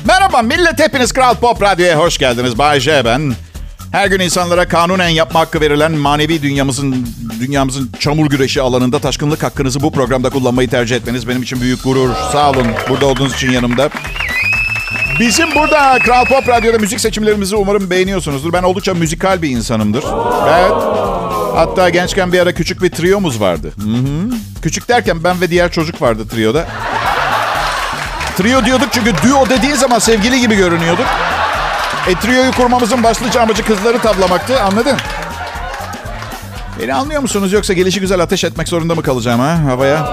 Merhaba 0.04 0.42
millet 0.42 0.78
hepiniz 0.78 1.12
Kral 1.12 1.34
Pop 1.34 1.62
Radyo'ya 1.62 1.98
hoş 1.98 2.18
geldiniz. 2.18 2.58
Bay 2.58 2.80
J 2.80 3.04
ben. 3.04 3.34
Her 3.96 4.06
gün 4.06 4.20
insanlara 4.20 4.68
kanunen 4.68 5.08
yapma 5.08 5.40
hakkı 5.40 5.60
verilen 5.60 5.92
manevi 5.92 6.42
dünyamızın 6.42 7.06
dünyamızın 7.40 7.90
çamur 8.00 8.26
güreşi 8.26 8.62
alanında 8.62 8.98
taşkınlık 8.98 9.42
hakkınızı 9.42 9.80
bu 9.80 9.92
programda 9.92 10.30
kullanmayı 10.30 10.70
tercih 10.70 10.96
etmeniz 10.96 11.28
benim 11.28 11.42
için 11.42 11.60
büyük 11.60 11.84
gurur. 11.84 12.10
Sağ 12.32 12.50
olun 12.50 12.66
burada 12.88 13.06
olduğunuz 13.06 13.34
için 13.34 13.52
yanımda. 13.52 13.90
Bizim 15.20 15.54
burada 15.54 15.98
Kral 15.98 16.24
Pop 16.24 16.48
Radyo'da 16.48 16.78
müzik 16.78 17.00
seçimlerimizi 17.00 17.56
umarım 17.56 17.90
beğeniyorsunuzdur. 17.90 18.52
Ben 18.52 18.62
oldukça 18.62 18.94
müzikal 18.94 19.42
bir 19.42 19.50
insanımdır. 19.50 20.04
Evet. 20.48 20.72
Hatta 21.54 21.88
gençken 21.88 22.32
bir 22.32 22.40
ara 22.40 22.52
küçük 22.52 22.82
bir 22.82 22.90
triyomuz 22.90 23.40
vardı. 23.40 23.72
Hı 23.82 23.88
hı. 23.88 24.30
Küçük 24.62 24.88
derken 24.88 25.24
ben 25.24 25.40
ve 25.40 25.50
diğer 25.50 25.72
çocuk 25.72 26.02
vardı 26.02 26.28
trioda. 26.28 26.66
Trio 28.36 28.64
diyorduk 28.64 28.88
çünkü 28.92 29.12
duo 29.28 29.48
dediğin 29.48 29.74
zaman 29.74 29.98
sevgili 29.98 30.40
gibi 30.40 30.56
görünüyorduk. 30.56 31.06
E 32.08 32.14
trioyu 32.14 32.52
kurmamızın 32.52 33.02
başlıca 33.02 33.40
amacı 33.42 33.64
kızları 33.64 33.98
tavlamaktı. 33.98 34.62
Anladın? 34.62 34.96
Beni 36.80 36.94
anlıyor 36.94 37.22
musunuz 37.22 37.52
yoksa 37.52 37.72
gelişi 37.72 38.00
güzel 38.00 38.20
ateş 38.20 38.44
etmek 38.44 38.68
zorunda 38.68 38.94
mı 38.94 39.02
kalacağım 39.02 39.40
ha 39.40 39.58
havaya? 39.70 40.06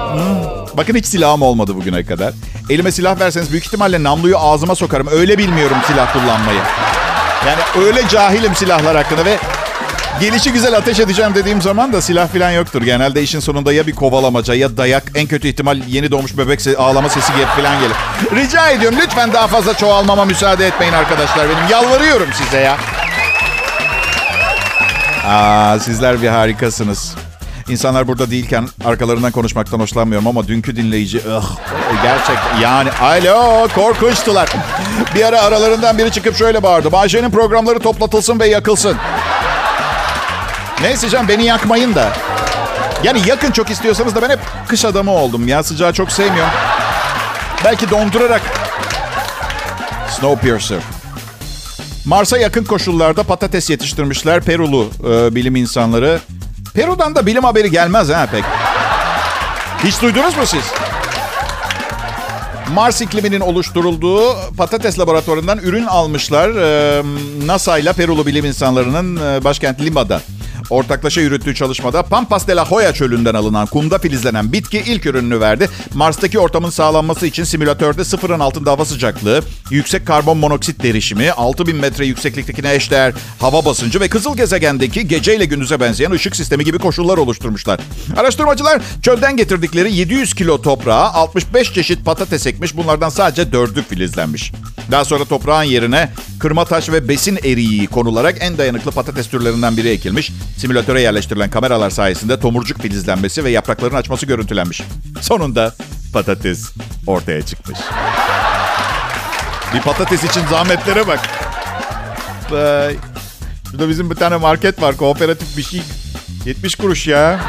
Bakın 0.77 0.95
hiç 0.95 1.05
silahım 1.05 1.41
olmadı 1.41 1.75
bugüne 1.75 2.05
kadar. 2.05 2.33
Elime 2.69 2.91
silah 2.91 3.19
verseniz 3.19 3.51
büyük 3.51 3.65
ihtimalle 3.65 4.03
namluyu 4.03 4.37
ağzıma 4.37 4.75
sokarım. 4.75 5.07
Öyle 5.11 5.37
bilmiyorum 5.37 5.77
silah 5.87 6.13
kullanmayı. 6.13 6.59
Yani 7.47 7.85
öyle 7.85 8.07
cahilim 8.07 8.55
silahlar 8.55 8.95
hakkında 8.95 9.25
ve 9.25 9.37
gelişi 10.19 10.51
güzel 10.51 10.77
ateş 10.77 10.99
edeceğim 10.99 11.31
dediğim 11.35 11.61
zaman 11.61 11.93
da 11.93 12.01
silah 12.01 12.27
falan 12.27 12.51
yoktur. 12.51 12.81
Genelde 12.81 13.21
işin 13.23 13.39
sonunda 13.39 13.73
ya 13.73 13.87
bir 13.87 13.95
kovalamaca 13.95 14.53
ya 14.53 14.77
dayak 14.77 15.03
en 15.15 15.27
kötü 15.27 15.47
ihtimal 15.47 15.77
yeni 15.87 16.11
doğmuş 16.11 16.37
bebek 16.37 16.59
se- 16.59 16.77
ağlama 16.77 17.09
sesi 17.09 17.33
gibi 17.33 17.45
falan 17.45 17.75
gelir. 17.79 17.95
Rica 18.43 18.69
ediyorum 18.69 18.99
lütfen 19.01 19.33
daha 19.33 19.47
fazla 19.47 19.73
çoğalmama 19.73 20.25
müsaade 20.25 20.67
etmeyin 20.67 20.93
arkadaşlar 20.93 21.47
benim. 21.49 21.69
Yalvarıyorum 21.71 22.27
size 22.33 22.59
ya. 22.59 22.77
Aa, 25.27 25.79
sizler 25.79 26.21
bir 26.21 26.27
harikasınız. 26.27 27.15
İnsanlar 27.69 28.07
burada 28.07 28.31
değilken 28.31 28.67
arkalarından 28.85 29.31
konuşmaktan 29.31 29.79
hoşlanmıyorum 29.79 30.27
ama 30.27 30.47
dünkü 30.47 30.75
dinleyici 30.75 31.17
ıh, 31.17 31.43
gerçek 32.03 32.37
yani 32.61 32.89
alo 32.91 33.67
korkunçtular. 33.75 34.49
Bir 35.15 35.23
ara 35.25 35.41
aralarından 35.41 35.97
biri 35.97 36.11
çıkıp 36.11 36.35
şöyle 36.37 36.63
bağırdı. 36.63 36.91
Bahçenin 36.91 37.31
programları 37.31 37.79
toplatılsın 37.79 38.39
ve 38.39 38.47
yakılsın. 38.47 38.97
Neyse 40.81 41.09
canım 41.09 41.27
beni 41.27 41.45
yakmayın 41.45 41.95
da. 41.95 42.13
Yani 43.03 43.21
yakın 43.27 43.51
çok 43.51 43.69
istiyorsanız 43.69 44.15
da 44.15 44.21
ben 44.21 44.29
hep 44.29 44.39
kış 44.67 44.85
adamı 44.85 45.11
oldum. 45.11 45.47
Ya 45.47 45.63
sıcağı 45.63 45.93
çok 45.93 46.11
sevmiyorum. 46.11 46.51
Belki 47.65 47.89
dondurarak. 47.89 48.41
Snowpiercer. 50.09 50.79
Mars'a 52.05 52.37
yakın 52.37 52.63
koşullarda 52.63 53.23
patates 53.23 53.69
yetiştirmişler 53.69 54.41
Perulu 54.41 54.89
e, 55.09 55.35
bilim 55.35 55.55
insanları. 55.55 56.19
Peru'dan 56.73 57.15
da 57.15 57.25
bilim 57.25 57.43
haberi 57.43 57.71
gelmez 57.71 58.09
ha 58.09 58.27
pek. 58.31 58.43
Hiç 59.83 60.01
duydunuz 60.01 60.37
mu 60.37 60.45
siz? 60.45 60.63
Mars 62.73 63.01
ikliminin 63.01 63.39
oluşturulduğu 63.39 64.35
patates 64.57 64.99
laboratuvarından 64.99 65.57
ürün 65.57 65.85
almışlar. 65.85 66.49
E, 66.49 67.03
NASA 67.45 67.77
ile 67.77 67.93
Perulu 67.93 68.25
bilim 68.25 68.45
insanlarının 68.45 69.15
e, 69.15 69.43
başkent 69.43 69.81
Lima'da. 69.81 70.21
Ortaklaşa 70.73 71.21
yürüttüğü 71.21 71.55
çalışmada 71.55 72.03
Pampas 72.03 72.47
de 72.47 72.55
la 72.55 72.65
Joya 72.65 72.93
çölünden 72.93 73.33
alınan 73.33 73.67
kumda 73.67 73.97
filizlenen 73.97 74.51
bitki 74.53 74.77
ilk 74.77 75.05
ürününü 75.05 75.39
verdi. 75.39 75.69
Mars'taki 75.93 76.39
ortamın 76.39 76.69
sağlanması 76.69 77.27
için 77.27 77.43
simülatörde 77.43 78.03
sıfırın 78.03 78.39
altında 78.39 78.71
hava 78.71 78.85
sıcaklığı, 78.85 79.41
yüksek 79.69 80.07
karbon 80.07 80.37
monoksit 80.37 80.83
derişimi, 80.83 81.31
6000 81.31 81.75
metre 81.75 82.05
yüksekliktekine 82.05 82.73
eşdeğer 82.73 83.13
hava 83.39 83.65
basıncı 83.65 83.99
ve 83.99 84.07
kızıl 84.07 84.37
gezegendeki 84.37 85.07
geceyle 85.07 85.45
gündüze 85.45 85.79
benzeyen 85.79 86.11
ışık 86.11 86.35
sistemi 86.35 86.63
gibi 86.63 86.77
koşullar 86.79 87.17
oluşturmuşlar. 87.17 87.79
Araştırmacılar 88.17 88.81
çölden 89.01 89.37
getirdikleri 89.37 89.93
700 89.93 90.33
kilo 90.33 90.61
toprağa 90.61 91.13
65 91.13 91.73
çeşit 91.73 92.05
patates 92.05 92.47
ekmiş. 92.47 92.77
Bunlardan 92.77 93.09
sadece 93.09 93.41
4'ü 93.41 93.83
filizlenmiş. 93.83 94.51
Daha 94.91 95.05
sonra 95.05 95.25
toprağın 95.25 95.63
yerine 95.63 96.09
kırma 96.39 96.65
taş 96.65 96.89
ve 96.89 97.07
besin 97.07 97.39
eriği 97.43 97.87
konularak 97.87 98.37
en 98.39 98.57
dayanıklı 98.57 98.91
patates 98.91 99.27
türlerinden 99.27 99.77
biri 99.77 99.89
ekilmiş. 99.89 100.31
Simülatöre 100.63 101.01
yerleştirilen 101.01 101.49
kameralar 101.49 101.89
sayesinde 101.89 102.39
tomurcuk 102.39 102.81
filizlenmesi 102.81 103.43
ve 103.43 103.49
yaprakların 103.49 103.95
açması 103.95 104.25
görüntülenmiş. 104.25 104.81
Sonunda 105.21 105.73
patates 106.13 106.71
ortaya 107.07 107.41
çıkmış. 107.41 107.79
Bir 109.73 109.81
patates 109.81 110.23
için 110.23 110.47
zahmetlere 110.47 111.07
bak. 111.07 111.19
Vay. 112.49 112.95
Şurada 113.71 113.89
bizim 113.89 114.09
bir 114.09 114.15
tane 114.15 114.37
market 114.37 114.81
var. 114.81 114.97
Kooperatif 114.97 115.57
bir 115.57 115.63
şey. 115.63 115.81
70 116.45 116.75
kuruş 116.75 117.07
ya. 117.07 117.39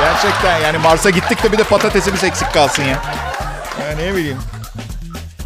Gerçekten 0.00 0.58
yani 0.60 0.78
Mars'a 0.78 1.10
gittik 1.10 1.42
de 1.42 1.52
bir 1.52 1.58
de 1.58 1.64
patatesimiz 1.64 2.24
eksik 2.24 2.52
kalsın 2.52 2.82
ya. 2.82 3.02
Ya 3.80 3.96
ne 3.96 4.14
bileyim. 4.14 4.38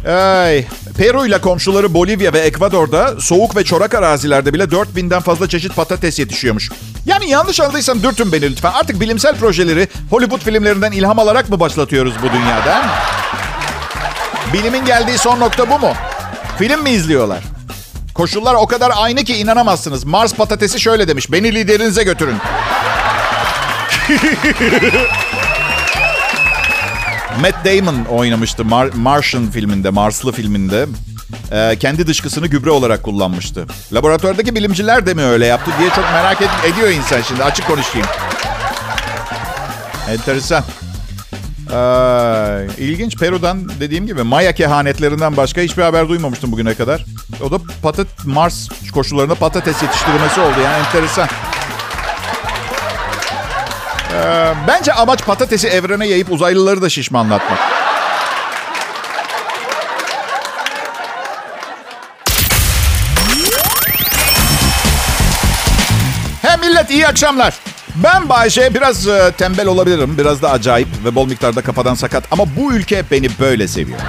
Ay. 0.07 0.65
Peru 0.97 1.25
ile 1.25 1.41
komşuları 1.41 1.93
Bolivya 1.93 2.33
ve 2.33 2.39
Ekvador'da 2.39 3.21
soğuk 3.21 3.55
ve 3.55 3.63
çorak 3.63 3.95
arazilerde 3.95 4.53
bile 4.53 4.63
4000'den 4.63 5.21
fazla 5.21 5.49
çeşit 5.49 5.75
patates 5.75 6.19
yetişiyormuş. 6.19 6.69
Yani 7.07 7.29
yanlış 7.29 7.59
anladıysam 7.59 8.03
dürtün 8.03 8.31
beni 8.31 8.51
lütfen. 8.51 8.71
Artık 8.71 9.01
bilimsel 9.01 9.35
projeleri 9.35 9.87
Hollywood 10.09 10.41
filmlerinden 10.41 10.91
ilham 10.91 11.19
alarak 11.19 11.49
mı 11.49 11.59
başlatıyoruz 11.59 12.13
bu 12.23 12.33
dünyada? 12.33 12.85
Bilimin 14.53 14.85
geldiği 14.85 15.17
son 15.17 15.39
nokta 15.39 15.69
bu 15.69 15.79
mu? 15.79 15.93
Film 16.57 16.83
mi 16.83 16.89
izliyorlar? 16.89 17.43
Koşullar 18.13 18.55
o 18.55 18.67
kadar 18.67 18.91
aynı 18.95 19.23
ki 19.23 19.35
inanamazsınız. 19.37 20.03
Mars 20.03 20.33
patatesi 20.33 20.79
şöyle 20.79 21.07
demiş. 21.07 21.31
Beni 21.31 21.55
liderinize 21.55 22.03
götürün. 22.03 22.35
Matt 27.41 27.65
Damon 27.65 28.05
oynamıştı 28.05 28.63
Mar- 28.63 28.95
Martian 28.95 29.51
filminde, 29.51 29.89
Marslı 29.89 30.31
filminde. 30.31 30.85
Ee, 31.51 31.75
kendi 31.79 32.07
dışkısını 32.07 32.47
gübre 32.47 32.69
olarak 32.69 33.03
kullanmıştı. 33.03 33.65
Laboratuvardaki 33.93 34.55
bilimciler 34.55 35.05
de 35.05 35.13
mi 35.13 35.23
öyle 35.23 35.45
yaptı 35.45 35.71
diye 35.79 35.89
çok 35.89 36.03
merak 36.13 36.41
ed- 36.41 36.73
ediyor 36.73 36.89
insan 36.89 37.21
şimdi. 37.21 37.43
Açık 37.43 37.67
konuşayım. 37.67 38.07
Enteresan. 40.09 40.63
Ee, 41.73 42.83
ilginç. 42.83 43.17
Peru'dan 43.17 43.69
dediğim 43.79 44.07
gibi 44.07 44.23
Maya 44.23 44.51
kehanetlerinden 44.55 45.37
başka 45.37 45.61
hiçbir 45.61 45.83
haber 45.83 46.09
duymamıştım 46.09 46.51
bugüne 46.51 46.73
kadar. 46.75 47.05
O 47.43 47.51
da 47.51 47.57
patat 47.83 48.07
Mars 48.25 48.67
koşullarında 48.93 49.35
patates 49.35 49.83
yetiştirilmesi 49.83 50.39
oldu 50.41 50.55
yani 50.63 50.85
enteresan. 50.85 51.27
Ee, 54.13 54.53
bence 54.67 54.93
amaç 54.93 55.25
patatesi 55.25 55.67
evrene 55.67 56.07
yayıp 56.07 56.31
uzaylıları 56.31 56.81
da 56.81 56.89
şişmanlatmak. 56.89 57.59
İyi 66.97 67.07
akşamlar. 67.07 67.53
Ben 68.03 68.29
Bayşe 68.29 68.73
biraz 68.73 69.07
e, 69.07 69.31
tembel 69.37 69.67
olabilirim. 69.67 70.17
Biraz 70.17 70.41
da 70.41 70.51
acayip 70.51 70.87
ve 71.05 71.15
bol 71.15 71.27
miktarda 71.27 71.61
kafadan 71.61 71.93
sakat. 71.95 72.23
Ama 72.31 72.43
bu 72.57 72.73
ülke 72.73 73.03
beni 73.11 73.27
böyle 73.39 73.67
seviyor. 73.67 73.99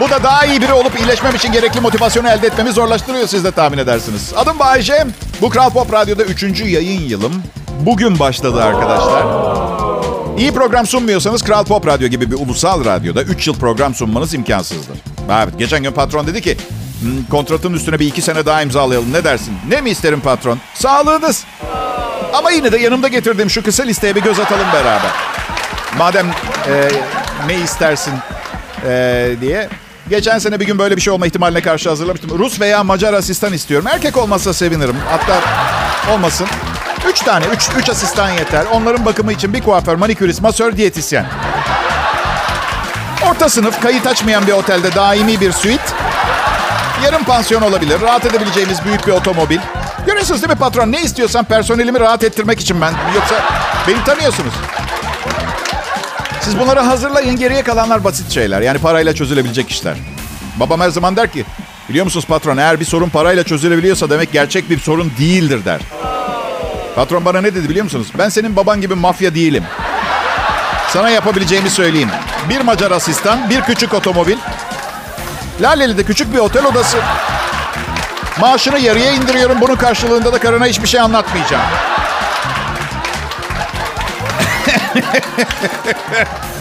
Bu 0.00 0.10
da 0.10 0.22
daha 0.22 0.46
iyi 0.46 0.62
biri 0.62 0.72
olup 0.72 0.98
iyileşmem 0.98 1.34
için 1.34 1.52
gerekli 1.52 1.80
motivasyonu 1.80 2.28
elde 2.28 2.46
etmemi 2.46 2.72
zorlaştırıyor 2.72 3.26
siz 3.26 3.44
de 3.44 3.50
tahmin 3.50 3.78
edersiniz. 3.78 4.32
Adım 4.36 4.58
Bayşe. 4.58 5.06
Bu 5.40 5.50
Kral 5.50 5.70
Pop 5.70 5.92
Radyo'da 5.92 6.22
3. 6.22 6.42
yayın 6.60 7.00
yılım. 7.00 7.42
Bugün 7.80 8.18
başladı 8.18 8.62
arkadaşlar. 8.62 9.24
İyi 10.38 10.52
program 10.52 10.86
sunmuyorsanız 10.86 11.42
Kral 11.42 11.64
Pop 11.64 11.86
Radyo 11.86 12.08
gibi 12.08 12.30
bir 12.30 12.36
ulusal 12.36 12.84
radyoda 12.84 13.22
3 13.22 13.46
yıl 13.46 13.54
program 13.54 13.94
sunmanız 13.94 14.34
imkansızdır. 14.34 14.98
Evet, 15.30 15.58
geçen 15.58 15.82
gün 15.82 15.92
patron 15.92 16.26
dedi 16.26 16.40
ki 16.40 16.56
"Hmm, 17.02 17.24
kontratın 17.30 17.72
üstüne 17.72 17.98
bir 17.98 18.06
iki 18.06 18.22
sene 18.22 18.46
daha 18.46 18.62
imzalayalım 18.62 19.12
ne 19.12 19.24
dersin? 19.24 19.54
Ne 19.68 19.80
mi 19.80 19.90
isterim 19.90 20.20
patron? 20.20 20.58
Sağlığınız. 20.74 21.44
Ama 22.32 22.50
yine 22.50 22.72
de 22.72 22.78
yanımda 22.78 23.08
getirdiğim 23.08 23.50
şu 23.50 23.62
kısa 23.62 23.82
listeye 23.82 24.14
bir 24.14 24.22
göz 24.22 24.40
atalım 24.40 24.66
beraber. 24.72 25.10
Madem 25.98 26.26
e, 26.68 26.88
ne 27.46 27.54
istersin 27.54 28.14
e, 28.88 29.30
diye. 29.40 29.68
Geçen 30.08 30.38
sene 30.38 30.60
bir 30.60 30.66
gün 30.66 30.78
böyle 30.78 30.96
bir 30.96 31.00
şey 31.00 31.12
olma 31.12 31.26
ihtimaline 31.26 31.60
karşı 31.60 31.88
hazırlamıştım. 31.88 32.38
Rus 32.38 32.60
veya 32.60 32.84
Macar 32.84 33.14
asistan 33.14 33.52
istiyorum. 33.52 33.86
Erkek 33.92 34.16
olmazsa 34.16 34.52
sevinirim. 34.52 34.96
Hatta 35.10 35.40
olmasın. 36.12 36.46
Üç 37.10 37.20
tane, 37.20 37.44
üç, 37.56 37.68
üç 37.78 37.90
asistan 37.90 38.30
yeter. 38.30 38.64
Onların 38.72 39.04
bakımı 39.04 39.32
için 39.32 39.52
bir 39.52 39.62
kuaför, 39.62 39.96
manikürist, 39.96 40.40
masör, 40.40 40.76
diyetisyen. 40.76 41.26
Orta 43.30 43.48
sınıf, 43.48 43.80
kayıt 43.80 44.06
açmayan 44.06 44.46
bir 44.46 44.52
otelde 44.52 44.94
daimi 44.94 45.40
bir 45.40 45.52
suite. 45.52 45.82
Yarım 47.04 47.24
pansiyon 47.24 47.62
olabilir. 47.62 48.00
Rahat 48.00 48.26
edebileceğimiz 48.26 48.84
büyük 48.84 49.06
bir 49.06 49.12
otomobil. 49.12 49.58
Görüyorsunuz 50.06 50.42
değil 50.42 50.52
mi 50.52 50.58
patron? 50.58 50.92
Ne 50.92 51.02
istiyorsan 51.02 51.44
personelimi 51.44 52.00
rahat 52.00 52.24
ettirmek 52.24 52.60
için 52.60 52.80
ben. 52.80 52.94
Yoksa 53.14 53.34
beni 53.88 54.04
tanıyorsunuz. 54.04 54.52
Siz 56.40 56.58
bunları 56.58 56.80
hazırlayın. 56.80 57.36
Geriye 57.36 57.62
kalanlar 57.62 58.04
basit 58.04 58.30
şeyler. 58.30 58.60
Yani 58.60 58.78
parayla 58.78 59.14
çözülebilecek 59.14 59.70
işler. 59.70 59.96
Babam 60.56 60.80
her 60.80 60.88
zaman 60.90 61.16
der 61.16 61.32
ki, 61.32 61.44
biliyor 61.88 62.04
musunuz 62.04 62.26
patron 62.26 62.56
eğer 62.56 62.80
bir 62.80 62.84
sorun 62.84 63.08
parayla 63.08 63.44
çözülebiliyorsa 63.44 64.10
demek 64.10 64.32
gerçek 64.32 64.70
bir 64.70 64.78
sorun 64.78 65.12
değildir 65.18 65.64
der. 65.64 65.80
Patron 66.96 67.24
bana 67.24 67.40
ne 67.40 67.54
dedi 67.54 67.68
biliyor 67.68 67.84
musunuz? 67.84 68.06
Ben 68.18 68.28
senin 68.28 68.56
baban 68.56 68.80
gibi 68.80 68.94
mafya 68.94 69.34
değilim. 69.34 69.64
Sana 70.88 71.10
yapabileceğimi 71.10 71.70
söyleyeyim. 71.70 72.10
Bir 72.48 72.60
Macar 72.60 72.90
asistan, 72.90 73.50
bir 73.50 73.60
küçük 73.60 73.94
otomobil. 73.94 74.36
Laleli'de 75.62 76.02
küçük 76.02 76.34
bir 76.34 76.38
otel 76.38 76.66
odası. 76.66 76.96
Maaşını 78.40 78.78
yarıya 78.78 79.12
indiriyorum. 79.12 79.60
Bunun 79.60 79.76
karşılığında 79.76 80.32
da 80.32 80.38
karına 80.38 80.66
hiçbir 80.66 80.88
şey 80.88 81.00
anlatmayacağım. 81.00 81.64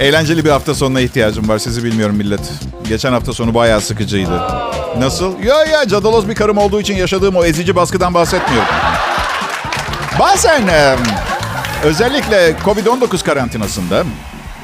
Eğlenceli 0.00 0.44
bir 0.44 0.50
hafta 0.50 0.74
sonuna 0.74 1.00
ihtiyacım 1.00 1.48
var. 1.48 1.58
Sizi 1.58 1.84
bilmiyorum 1.84 2.16
millet. 2.16 2.40
Geçen 2.88 3.12
hafta 3.12 3.32
sonu 3.32 3.54
bayağı 3.54 3.80
sıkıcıydı. 3.80 4.42
Nasıl? 4.98 5.38
Ya 5.38 5.64
ya 5.64 5.88
cadaloz 5.88 6.28
bir 6.28 6.34
karım 6.34 6.58
olduğu 6.58 6.80
için 6.80 6.96
yaşadığım 6.96 7.36
o 7.36 7.44
ezici 7.44 7.76
baskıdan 7.76 8.14
bahsetmiyorum. 8.14 8.74
Bazen 10.18 10.62
özellikle 11.84 12.54
Covid-19 12.64 13.24
karantinasında 13.24 14.04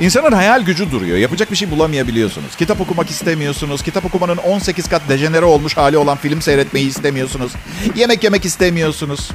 insanın 0.01 0.33
hayal 0.33 0.63
gücü 0.63 0.91
duruyor. 0.91 1.19
Yapacak 1.19 1.51
bir 1.51 1.57
şey 1.57 1.71
bulamayabiliyorsunuz. 1.71 2.57
Kitap 2.57 2.81
okumak 2.81 3.11
istemiyorsunuz. 3.11 3.83
Kitap 3.83 4.05
okumanın 4.05 4.37
18 4.37 4.89
kat 4.89 5.03
dejenere 5.09 5.45
olmuş 5.45 5.77
hali 5.77 5.99
olan 5.99 6.17
film 6.17 6.43
seyretmeyi 6.43 6.89
istemiyorsunuz. 6.89 7.53
Yemek 7.97 8.25
yemek 8.25 8.45
istemiyorsunuz. 8.45 9.31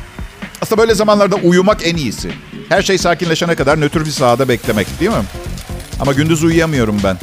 Aslında 0.62 0.82
böyle 0.82 0.96
zamanlarda 0.96 1.36
uyumak 1.36 1.88
en 1.88 1.96
iyisi. 1.96 2.32
Her 2.70 2.82
şey 2.82 2.98
sakinleşene 2.98 3.56
kadar 3.56 3.82
nötr 3.82 4.06
bir 4.06 4.12
sahada 4.12 4.50
beklemek 4.50 5.00
değil 5.00 5.12
mi? 5.12 5.18
Ama 6.00 6.14
gündüz 6.14 6.44
uyuyamıyorum 6.44 7.02
ben. 7.04 7.18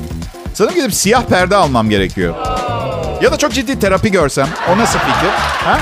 Sanırım 0.55 0.75
gidip 0.75 0.95
siyah 0.95 1.23
perde 1.23 1.57
almam 1.57 1.91
gerekiyor. 1.91 2.35
Ya 3.23 3.33
da 3.33 3.39
çok 3.39 3.53
ciddi 3.53 3.79
terapi 3.79 4.11
görsem. 4.11 4.49
O 4.69 4.79
nasıl 4.79 4.99
fikir? 4.99 5.31
Ha? 5.65 5.81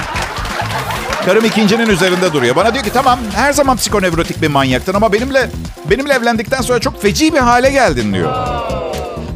Karım 1.29 1.45
ikincinin 1.45 1.89
üzerinde 1.89 2.33
duruyor. 2.33 2.57
Bana 2.57 2.75
diyor 2.75 2.85
ki 2.85 2.91
tamam 2.93 3.19
her 3.35 3.53
zaman 3.53 3.77
psikonevrotik 3.77 4.43
bir 4.43 4.49
manyaktın 4.49 4.95
ama 4.95 5.13
benimle 5.13 5.51
benimle 5.91 6.13
evlendikten 6.13 6.61
sonra 6.61 6.79
çok 6.79 7.03
feci 7.03 7.35
bir 7.35 7.39
hale 7.39 7.71
geldin 7.71 8.15
diyor. 8.15 8.33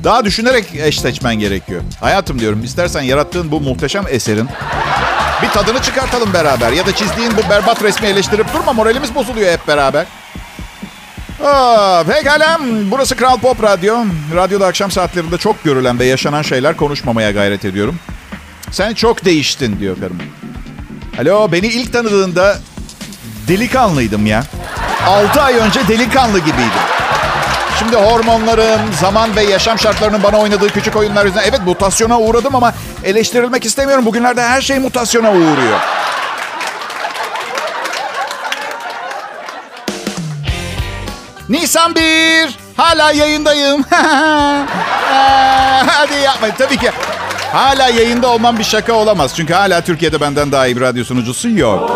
Daha 0.04 0.24
düşünerek 0.24 0.64
eş 0.74 1.00
seçmen 1.00 1.34
gerekiyor. 1.34 1.82
Hayatım 2.00 2.38
diyorum 2.38 2.64
istersen 2.64 3.02
yarattığın 3.02 3.50
bu 3.50 3.60
muhteşem 3.60 4.04
eserin 4.08 4.48
bir 5.42 5.48
tadını 5.48 5.82
çıkartalım 5.82 6.32
beraber. 6.32 6.72
Ya 6.72 6.86
da 6.86 6.94
çizdiğin 6.94 7.32
bu 7.36 7.50
berbat 7.50 7.82
resmi 7.82 8.06
eleştirip 8.06 8.54
durma 8.54 8.72
moralimiz 8.72 9.14
bozuluyor 9.14 9.52
hep 9.52 9.68
beraber. 9.68 10.06
Aa, 11.44 12.04
pekala. 12.04 12.60
Burası 12.90 13.16
Kral 13.16 13.38
Pop 13.38 13.62
Radyo. 13.62 14.04
Radyoda 14.34 14.66
akşam 14.66 14.90
saatlerinde 14.90 15.38
çok 15.38 15.64
görülen 15.64 15.98
ve 15.98 16.04
yaşanan 16.04 16.42
şeyler 16.42 16.76
konuşmamaya 16.76 17.30
gayret 17.30 17.64
ediyorum. 17.64 17.98
Sen 18.70 18.94
çok 18.94 19.24
değiştin 19.24 19.80
diyor 19.80 19.96
karım. 20.00 20.18
Alo 21.20 21.52
beni 21.52 21.66
ilk 21.66 21.92
tanıdığında 21.92 22.58
delikanlıydım 23.48 24.26
ya. 24.26 24.44
6 25.06 25.40
ay 25.42 25.54
önce 25.56 25.88
delikanlı 25.88 26.38
gibiydim. 26.38 26.82
Şimdi 27.78 27.96
hormonlarım, 27.96 28.80
zaman 29.00 29.36
ve 29.36 29.42
yaşam 29.42 29.78
şartlarının 29.78 30.22
bana 30.22 30.38
oynadığı 30.38 30.68
küçük 30.68 30.96
oyunlar 30.96 31.24
yüzünden 31.24 31.44
evet 31.48 31.60
mutasyona 31.66 32.20
uğradım 32.20 32.54
ama 32.54 32.74
eleştirilmek 33.04 33.64
istemiyorum. 33.64 34.06
Bugünlerde 34.06 34.42
her 34.42 34.60
şey 34.60 34.78
mutasyona 34.78 35.30
uğruyor. 35.32 35.78
Nisan 41.48 41.94
1. 41.94 42.58
Hala 42.76 43.12
yayındayım. 43.12 43.84
Hadi 45.86 46.14
yapmayın. 46.14 46.54
Tabii 46.58 46.76
ki 46.76 46.90
hala 47.52 47.88
yayında 47.88 48.28
olmam 48.30 48.58
bir 48.58 48.64
şaka 48.64 48.92
olamaz. 48.92 49.32
Çünkü 49.36 49.54
hala 49.54 49.80
Türkiye'de 49.80 50.20
benden 50.20 50.52
daha 50.52 50.66
iyi 50.66 50.76
bir 50.76 50.80
radyo 50.80 51.04
sunucusu 51.04 51.48
yok. 51.50 51.90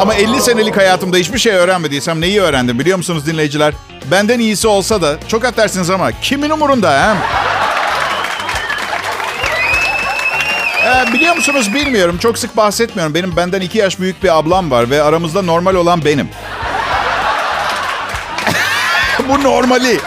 Ama 0.00 0.14
50 0.14 0.40
senelik 0.40 0.76
hayatımda 0.76 1.16
hiçbir 1.16 1.38
şey 1.38 1.52
öğrenmediysem 1.52 2.20
neyi 2.20 2.40
öğrendim 2.40 2.78
biliyor 2.78 2.96
musunuz 2.96 3.26
dinleyiciler? 3.26 3.74
Benden 4.10 4.38
iyisi 4.38 4.68
olsa 4.68 5.02
da 5.02 5.16
çok 5.28 5.44
affedersiniz 5.44 5.90
ama 5.90 6.10
kimin 6.22 6.50
umurunda 6.50 6.90
ha? 6.90 7.16
Ee, 10.86 11.12
biliyor 11.12 11.36
musunuz 11.36 11.74
bilmiyorum. 11.74 12.18
Çok 12.18 12.38
sık 12.38 12.56
bahsetmiyorum. 12.56 13.14
Benim 13.14 13.36
benden 13.36 13.60
iki 13.60 13.78
yaş 13.78 14.00
büyük 14.00 14.22
bir 14.22 14.38
ablam 14.38 14.70
var 14.70 14.90
ve 14.90 15.02
aramızda 15.02 15.42
normal 15.42 15.74
olan 15.74 16.04
benim. 16.04 16.28
bu 19.28 19.42
normali. 19.42 20.00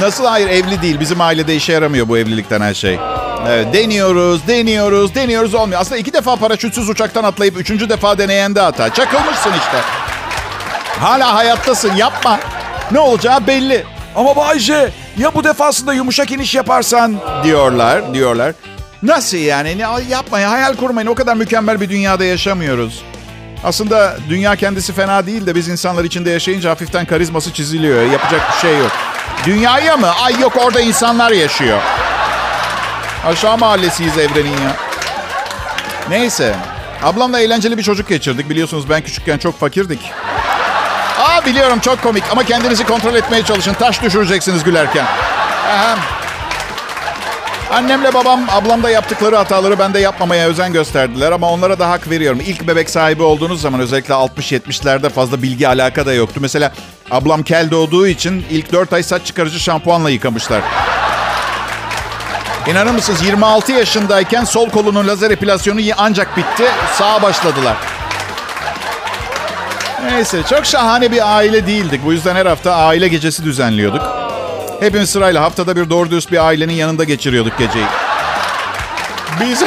Nasıl 0.00 0.26
hayır 0.26 0.48
evli 0.48 0.82
değil. 0.82 1.00
Bizim 1.00 1.20
ailede 1.20 1.56
işe 1.56 1.72
yaramıyor 1.72 2.08
bu 2.08 2.18
evlilikten 2.18 2.60
her 2.60 2.74
şey. 2.74 2.98
Evet, 3.48 3.74
deniyoruz, 3.74 4.46
deniyoruz, 4.48 5.14
deniyoruz 5.14 5.54
olmuyor. 5.54 5.80
Aslında 5.80 5.98
iki 5.98 6.12
defa 6.12 6.36
paraşütsüz 6.36 6.88
uçaktan 6.88 7.24
atlayıp 7.24 7.60
üçüncü 7.60 7.88
defa 7.88 8.18
deneyen 8.18 8.54
de 8.54 8.60
hata. 8.60 8.94
Çakılmışsın 8.94 9.50
işte. 9.50 9.78
Hala 11.00 11.34
hayattasın 11.34 11.96
yapma. 11.96 12.40
Ne 12.92 12.98
olacağı 12.98 13.46
belli 13.46 13.84
Ama 14.16 14.36
Bayce 14.36 14.90
ya 15.18 15.34
bu 15.34 15.44
defasında 15.44 15.92
yumuşak 15.94 16.30
iniş 16.30 16.54
yaparsan? 16.54 17.14
diyorlar, 17.44 18.14
diyorlar. 18.14 18.52
Nasıl 19.02 19.36
yani? 19.36 19.78
Ne, 19.78 19.86
yapmayın, 20.08 20.48
hayal 20.48 20.76
kurmayın. 20.76 21.08
O 21.08 21.14
kadar 21.14 21.34
mükemmel 21.36 21.80
bir 21.80 21.88
dünyada 21.88 22.24
yaşamıyoruz. 22.24 23.02
Aslında 23.64 24.16
dünya 24.28 24.56
kendisi 24.56 24.92
fena 24.92 25.26
değil 25.26 25.46
de 25.46 25.54
biz 25.54 25.68
insanlar 25.68 26.04
içinde 26.04 26.30
yaşayınca 26.30 26.70
hafiften 26.70 27.06
karizması 27.06 27.52
çiziliyor. 27.52 28.02
Yapacak 28.12 28.40
bir 28.52 28.60
şey 28.68 28.78
yok. 28.78 28.92
Dünyaya 29.46 29.96
mı? 29.96 30.10
Ay 30.24 30.40
yok 30.40 30.56
orada 30.56 30.80
insanlar 30.80 31.30
yaşıyor. 31.30 31.78
Aşağı 33.26 33.58
mahallesiyiz 33.58 34.18
evrenin 34.18 34.50
ya. 34.52 34.76
Neyse. 36.08 36.54
Ablamla 37.02 37.40
eğlenceli 37.40 37.78
bir 37.78 37.82
çocuk 37.82 38.08
geçirdik. 38.08 38.50
Biliyorsunuz 38.50 38.90
ben 38.90 39.02
küçükken 39.02 39.38
çok 39.38 39.60
fakirdik. 39.60 40.00
Aa 41.20 41.46
biliyorum 41.46 41.80
çok 41.80 42.02
komik 42.02 42.24
ama 42.32 42.44
kendinizi 42.44 42.84
kontrol 42.84 43.14
etmeye 43.14 43.42
çalışın. 43.44 43.74
Taş 43.74 44.02
düşüreceksiniz 44.02 44.64
gülerken. 44.64 45.04
Aha. 45.68 45.98
Annemle 47.72 48.14
babam 48.14 48.40
ablamda 48.50 48.90
yaptıkları 48.90 49.36
hataları 49.36 49.78
ben 49.78 49.94
de 49.94 49.98
yapmamaya 49.98 50.48
özen 50.48 50.72
gösterdiler 50.72 51.32
ama 51.32 51.50
onlara 51.50 51.78
da 51.78 51.90
hak 51.90 52.10
veriyorum. 52.10 52.40
İlk 52.46 52.68
bebek 52.68 52.90
sahibi 52.90 53.22
olduğunuz 53.22 53.60
zaman 53.60 53.80
özellikle 53.80 54.14
60-70'lerde 54.14 55.10
fazla 55.10 55.42
bilgi 55.42 55.68
alaka 55.68 56.06
da 56.06 56.12
yoktu. 56.12 56.40
Mesela 56.42 56.72
ablam 57.10 57.42
kel 57.42 57.70
doğduğu 57.70 58.06
için 58.06 58.44
ilk 58.50 58.72
4 58.72 58.92
ay 58.92 59.02
saç 59.02 59.26
çıkarıcı 59.26 59.60
şampuanla 59.60 60.10
yıkamışlar. 60.10 60.62
İnanır 62.66 62.90
mısınız 62.90 63.22
26 63.22 63.72
yaşındayken 63.72 64.44
sol 64.44 64.70
kolunun 64.70 65.08
lazer 65.08 65.30
epilasyonu 65.30 65.80
ancak 65.98 66.36
bitti. 66.36 66.64
Sağa 66.98 67.22
başladılar. 67.22 67.76
Neyse 70.04 70.42
çok 70.50 70.66
şahane 70.66 71.12
bir 71.12 71.36
aile 71.36 71.66
değildik. 71.66 72.00
Bu 72.04 72.12
yüzden 72.12 72.36
her 72.36 72.46
hafta 72.46 72.74
aile 72.74 73.08
gecesi 73.08 73.44
düzenliyorduk. 73.44 74.02
Hepimiz 74.80 75.10
sırayla 75.10 75.42
haftada 75.42 75.76
bir 75.76 75.90
doğru 75.90 76.10
dürüst 76.10 76.32
bir 76.32 76.46
ailenin 76.46 76.72
yanında 76.72 77.04
geçiriyorduk 77.04 77.58
geceyi. 77.58 77.86
Biz 79.40 79.64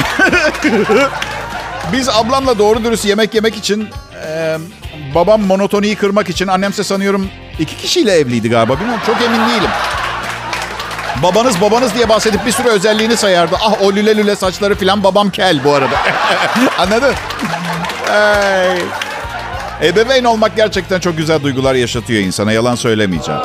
biz 1.94 2.10
ablamla 2.10 2.58
doğru 2.60 2.84
dürüst 2.84 3.06
yemek 3.06 3.34
yemek 3.34 3.56
için 3.58 3.90
e, 4.28 4.58
babam 5.16 5.42
monotoniyi 5.42 5.96
kırmak 5.96 6.30
için 6.30 6.48
annemse 6.48 6.84
sanıyorum 6.84 7.30
iki 7.60 7.78
kişiyle 7.78 8.12
evliydi 8.12 8.50
galiba. 8.50 8.80
Bilmiyorum 8.80 9.02
çok 9.06 9.22
emin 9.22 9.40
değilim. 9.50 9.70
Babanız 11.24 11.62
babanız 11.62 11.96
diye 11.96 12.10
bahsedip 12.10 12.46
bir 12.46 12.52
sürü 12.52 12.68
özelliğini 12.68 13.18
sayardı. 13.18 13.56
Ah 13.62 13.82
o 13.82 13.94
lüle 13.94 14.18
lüle 14.18 14.36
saçları 14.36 14.76
filan 14.76 15.04
babam 15.04 15.30
kel 15.30 15.64
bu 15.64 15.74
arada. 15.74 15.96
Anladın? 16.78 17.14
Hey. 18.08 18.78
Ebeveyn 19.84 20.24
olmak 20.24 20.56
gerçekten 20.56 21.00
çok 21.00 21.18
güzel 21.18 21.44
duygular 21.44 21.76
yaşatıyor 21.76 22.22
insana. 22.22 22.52
Yalan 22.52 22.76
söylemeyeceğim. 22.76 23.42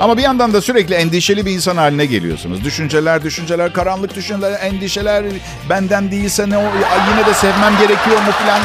Ama 0.00 0.16
bir 0.16 0.22
yandan 0.22 0.52
da 0.52 0.60
sürekli 0.60 0.94
endişeli 0.94 1.46
bir 1.46 1.50
insan 1.50 1.76
haline 1.76 2.06
geliyorsunuz. 2.06 2.64
Düşünceler, 2.64 3.22
düşünceler, 3.22 3.72
karanlık 3.72 4.14
düşünceler, 4.14 4.60
endişeler. 4.60 5.24
Benden 5.70 6.10
değilse 6.10 6.50
ne 6.50 6.58
o, 6.58 6.62
yine 7.10 7.26
de 7.26 7.34
sevmem 7.34 7.72
gerekiyor 7.78 8.16
mu 8.16 8.32
filan. 8.42 8.60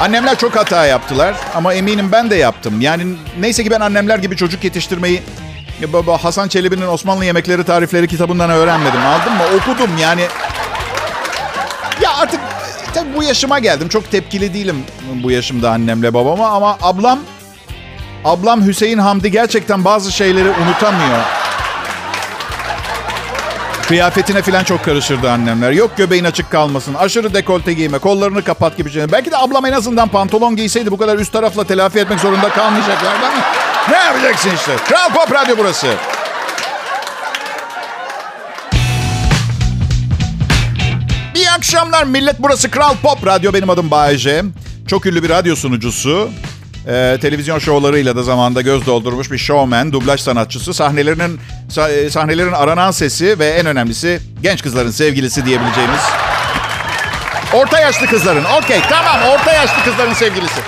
Annemler 0.00 0.38
çok 0.38 0.56
hata 0.56 0.86
yaptılar 0.86 1.34
ama 1.54 1.74
eminim 1.74 2.12
ben 2.12 2.30
de 2.30 2.36
yaptım. 2.36 2.80
Yani 2.80 3.06
neyse 3.40 3.64
ki 3.64 3.70
ben 3.70 3.80
annemler 3.80 4.18
gibi 4.18 4.36
çocuk 4.36 4.64
yetiştirmeyi 4.64 5.22
baba 5.82 6.24
Hasan 6.24 6.48
Çelebi'nin 6.48 6.86
Osmanlı 6.86 7.24
Yemekleri 7.24 7.64
Tarifleri 7.64 8.08
kitabından 8.08 8.50
öğrenmedim. 8.50 9.00
Aldın 9.06 9.32
mı? 9.32 9.42
Okudum 9.56 9.90
yani. 10.00 10.22
Ya 12.02 12.16
artık 12.16 12.40
tabii 12.94 13.16
bu 13.16 13.22
yaşıma 13.22 13.58
geldim. 13.58 13.88
Çok 13.88 14.10
tepkili 14.10 14.54
değilim 14.54 14.84
bu 15.22 15.30
yaşımda 15.30 15.70
annemle 15.70 16.14
babama 16.14 16.48
ama 16.48 16.78
ablam 16.82 17.18
ablam 18.24 18.66
Hüseyin 18.66 18.98
Hamdi 18.98 19.30
gerçekten 19.30 19.84
bazı 19.84 20.12
şeyleri 20.12 20.48
unutamıyor. 20.48 21.18
Kıyafetine 23.88 24.42
falan 24.42 24.64
çok 24.64 24.84
karışırdı 24.84 25.30
annemler. 25.30 25.72
Yok 25.72 25.90
göbeğin 25.96 26.24
açık 26.24 26.50
kalmasın. 26.50 26.94
Aşırı 26.94 27.34
dekolte 27.34 27.72
giyme. 27.72 27.98
Kollarını 27.98 28.42
kapat 28.44 28.76
gibi 28.76 28.90
şeyler. 28.90 29.12
Belki 29.12 29.30
de 29.30 29.36
ablam 29.36 29.66
en 29.66 29.72
azından 29.72 30.08
pantolon 30.08 30.56
giyseydi 30.56 30.90
bu 30.90 30.96
kadar 30.96 31.18
üst 31.18 31.32
tarafla 31.32 31.64
telafi 31.64 31.98
etmek 31.98 32.20
zorunda 32.20 32.48
kalmayacaklardı 32.48 33.26
ama 33.26 33.44
ne 33.90 33.96
yapacaksın 33.96 34.50
işte. 34.54 34.76
Kral 34.88 35.12
Pop 35.14 35.32
Radyo 35.32 35.56
burası. 35.58 35.86
İyi 41.34 41.50
akşamlar 41.50 42.04
millet. 42.04 42.36
Burası 42.38 42.70
Kral 42.70 42.96
Pop 43.02 43.26
Radyo. 43.26 43.52
Benim 43.52 43.70
adım 43.70 43.90
Bayece. 43.90 44.42
Çok 44.88 45.06
ünlü 45.06 45.22
bir 45.22 45.28
radyo 45.28 45.56
sunucusu. 45.56 46.30
Ee, 46.88 47.18
televizyon 47.22 47.58
şovlarıyla 47.58 48.16
da 48.16 48.22
zamanında 48.22 48.60
göz 48.60 48.86
doldurmuş 48.86 49.30
bir 49.30 49.38
showman, 49.38 49.92
dublaj 49.92 50.20
sanatçısı. 50.20 50.74
Sahnelerinin 50.74 51.40
e, 51.88 52.10
sahnelerin 52.10 52.52
aranan 52.52 52.90
sesi 52.90 53.38
ve 53.38 53.46
en 53.46 53.66
önemlisi 53.66 54.20
genç 54.42 54.62
kızların 54.62 54.90
sevgilisi 54.90 55.46
diyebileceğimiz. 55.46 56.00
Orta 57.52 57.80
yaşlı 57.80 58.06
kızların. 58.06 58.44
Okey 58.44 58.80
tamam 58.88 59.16
orta 59.30 59.52
yaşlı 59.52 59.84
kızların 59.84 60.12
sevgilisi. 60.12 60.60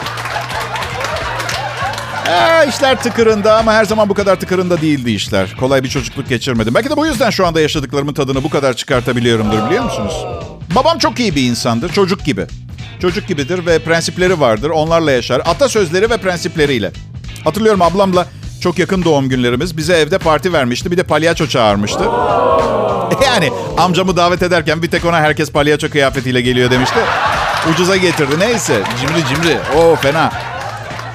Ee, 2.28 2.68
işler 2.68 3.02
tıkırında 3.02 3.56
ama 3.58 3.72
her 3.72 3.84
zaman 3.84 4.08
bu 4.08 4.14
kadar 4.14 4.40
tıkırında 4.40 4.80
değildi 4.80 5.10
işler. 5.10 5.56
Kolay 5.60 5.84
bir 5.84 5.88
çocukluk 5.88 6.28
geçirmedim. 6.28 6.74
Belki 6.74 6.90
de 6.90 6.96
bu 6.96 7.06
yüzden 7.06 7.30
şu 7.30 7.46
anda 7.46 7.60
yaşadıklarımın 7.60 8.14
tadını 8.14 8.44
bu 8.44 8.50
kadar 8.50 8.74
çıkartabiliyorumdur 8.74 9.66
biliyor 9.66 9.84
musunuz? 9.84 10.26
Babam 10.74 10.98
çok 10.98 11.20
iyi 11.20 11.34
bir 11.34 11.42
insandır. 11.42 11.92
Çocuk 11.92 12.24
gibi. 12.24 12.46
Çocuk 13.02 13.28
gibidir 13.28 13.66
ve 13.66 13.78
prensipleri 13.78 14.40
vardır. 14.40 14.70
Onlarla 14.70 15.10
yaşar. 15.12 15.40
Atasözleri 15.44 16.10
ve 16.10 16.16
prensipleriyle. 16.16 16.92
Hatırlıyorum 17.44 17.82
ablamla 17.82 18.26
çok 18.60 18.78
yakın 18.78 19.04
doğum 19.04 19.28
günlerimiz. 19.28 19.76
Bize 19.76 19.94
evde 19.96 20.18
parti 20.18 20.52
vermişti. 20.52 20.90
Bir 20.90 20.96
de 20.96 21.02
palyaço 21.02 21.46
çağırmıştı. 21.46 22.04
Yani 23.24 23.50
amcamı 23.78 24.16
davet 24.16 24.42
ederken 24.42 24.82
bir 24.82 24.90
tek 24.90 25.04
ona 25.04 25.20
herkes 25.20 25.50
palyaço 25.52 25.90
kıyafetiyle 25.90 26.40
geliyor 26.40 26.70
demişti. 26.70 26.98
Ucuza 27.72 27.96
getirdi. 27.96 28.38
Neyse. 28.38 28.82
Cimri 29.00 29.28
cimri. 29.28 29.58
Oo 29.76 29.96
fena. 29.96 30.32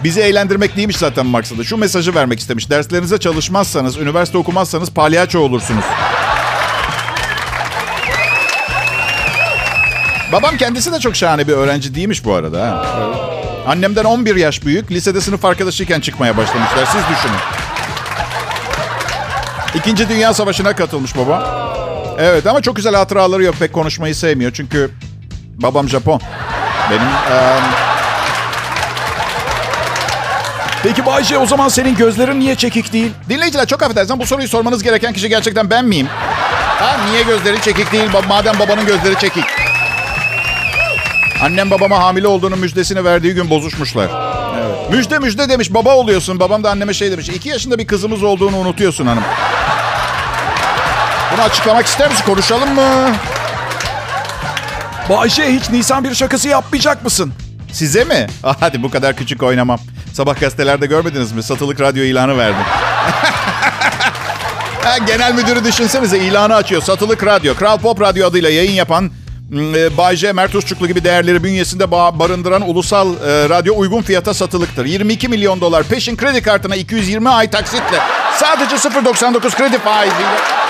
Bizi 0.04 0.22
eğlendirmek 0.22 0.78
değilmiş 0.78 0.98
zaten 0.98 1.26
maksadı. 1.26 1.66
Şu 1.66 1.78
mesajı 1.78 2.16
vermek 2.16 2.40
istemiş. 2.40 2.70
Derslerinize 2.70 3.18
çalışmazsanız, 3.18 3.98
üniversite 3.98 4.38
okumazsanız 4.38 4.92
palyaço 4.92 5.40
olursunuz. 5.40 5.86
Babam 10.32 10.58
kendisi 10.58 10.92
de 10.92 11.00
çok 11.00 11.16
şahane 11.16 11.48
bir 11.48 11.54
öğrenci 11.54 11.96
değilmiş 11.96 12.26
bu 12.26 12.34
arada. 12.34 12.62
Ha. 12.62 12.86
Annemden 13.68 14.04
11 14.04 14.36
yaş 14.36 14.66
büyük. 14.66 14.92
Lisede 14.92 15.22
sınıf 15.22 15.46
arkadaşıyken 15.46 16.00
çıkmaya 16.00 16.38
başlamışlar. 16.38 16.86
Siz 16.86 17.02
düşünün. 17.02 17.40
İkinci 19.76 20.10
Dünya 20.10 20.34
Savaşı'na 20.34 20.76
katılmış 20.76 21.18
baba. 21.18 21.64
Evet 22.20 22.48
ama 22.48 22.62
çok 22.62 22.76
güzel 22.76 22.96
hatıraları 22.96 23.44
yok. 23.44 23.56
Pek 23.60 23.74
konuşmayı 23.74 24.16
sevmiyor. 24.16 24.52
Çünkü 24.54 24.92
babam 25.58 25.90
Japon. 25.90 26.22
Benim... 26.92 27.08
E, 27.38 27.93
Peki 30.84 31.06
Bayce 31.06 31.38
o 31.38 31.46
zaman 31.46 31.68
senin 31.68 31.96
gözlerin 31.96 32.40
niye 32.40 32.56
çekik 32.56 32.94
değil? 32.94 33.12
Dinleyiciler 33.30 33.66
çok 33.68 33.84
affedersin 33.84 34.20
bu 34.20 34.26
soruyu 34.26 34.48
sormanız 34.48 34.84
gereken 34.84 35.14
kişi 35.14 35.30
gerçekten 35.30 35.70
ben 35.70 35.86
miyim? 35.86 36.08
Ha, 36.80 36.98
niye 37.10 37.24
gözleri 37.24 37.62
çekik 37.62 37.92
değil 37.92 38.10
madem 38.28 38.60
babanın 38.60 38.86
gözleri 38.86 39.20
çekik? 39.20 39.44
Annem 41.44 41.72
babama 41.72 42.00
hamile 42.00 42.28
olduğunun 42.28 42.60
müjdesini 42.60 43.04
verdiği 43.06 43.34
gün 43.34 43.50
bozuşmuşlar. 43.50 44.10
Evet. 44.58 44.90
Müjde 44.90 45.20
müjde 45.20 45.50
demiş 45.50 45.74
baba 45.74 45.96
oluyorsun. 45.96 46.40
Babam 46.40 46.64
da 46.64 46.72
anneme 46.72 46.94
şey 46.94 47.12
demiş. 47.12 47.30
İki 47.30 47.50
yaşında 47.50 47.80
bir 47.80 47.88
kızımız 47.88 48.24
olduğunu 48.24 48.58
unutuyorsun 48.58 49.08
hanım. 49.08 49.24
Bunu 51.34 51.42
açıklamak 51.42 51.86
ister 51.86 52.10
misin? 52.10 52.24
Konuşalım 52.26 52.74
mı? 52.76 53.12
Bayşe 55.10 55.54
hiç 55.54 55.70
Nisan 55.70 56.04
bir 56.04 56.16
şakası 56.16 56.48
yapmayacak 56.48 57.04
mısın? 57.04 57.34
Size 57.72 58.04
mi? 58.04 58.28
Hadi 58.60 58.84
bu 58.84 58.92
kadar 58.92 59.16
küçük 59.16 59.44
oynamam. 59.44 59.80
Sabah 60.14 60.40
gazetelerde 60.40 60.86
görmediniz 60.86 61.32
mi? 61.32 61.44
Satılık 61.44 61.82
radyo 61.82 62.04
ilanı 62.04 62.38
verdim. 62.38 62.66
Genel 65.08 65.34
müdürü 65.34 65.64
düşünsenize 65.64 66.20
ilanı 66.20 66.56
açıyor. 66.56 66.82
Satılık 66.82 67.26
radyo. 67.26 67.56
Kral 67.56 67.78
Pop 67.78 68.02
Radyo 68.02 68.28
adıyla 68.28 68.50
yayın 68.50 68.72
yapan 68.72 69.12
e, 69.54 69.98
Bay 69.98 70.16
J, 70.16 70.34
Mert 70.34 70.56
Usçuklu 70.56 70.88
gibi 70.88 71.04
değerleri 71.04 71.44
bünyesinde 71.44 71.92
barındıran 71.92 72.70
ulusal 72.70 73.14
e, 73.14 73.50
radyo 73.50 73.74
uygun 73.78 74.02
fiyata 74.02 74.34
satılıktır. 74.34 74.86
22 74.86 75.28
milyon 75.28 75.62
dolar 75.62 75.84
peşin 75.84 76.16
kredi 76.16 76.42
kartına 76.42 76.76
220 76.76 77.30
ay 77.30 77.50
taksitle. 77.50 78.00
Sadece 78.38 78.76
0.99 78.76 79.58
kredi 79.58 79.80
faiziyle. 79.80 80.63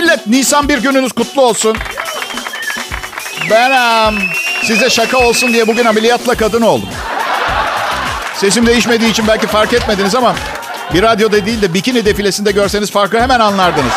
Millet 0.00 0.26
Nisan 0.26 0.68
bir 0.68 0.78
gününüz 0.78 1.12
kutlu 1.12 1.42
olsun. 1.42 1.76
Ben 3.50 3.70
um, 3.70 4.18
size 4.64 4.90
şaka 4.90 5.18
olsun 5.18 5.52
diye 5.52 5.66
bugün 5.66 5.84
ameliyatla 5.84 6.34
kadın 6.34 6.62
oldum. 6.62 6.88
Sesim 8.34 8.66
değişmediği 8.66 9.10
için 9.10 9.28
belki 9.28 9.46
fark 9.46 9.72
etmediniz 9.72 10.14
ama 10.14 10.34
bir 10.94 11.02
radyoda 11.02 11.46
değil 11.46 11.62
de 11.62 11.74
bikini 11.74 12.04
defilesinde 12.04 12.52
görseniz 12.52 12.90
farkı 12.90 13.20
hemen 13.20 13.40
anlardınız. 13.40 13.92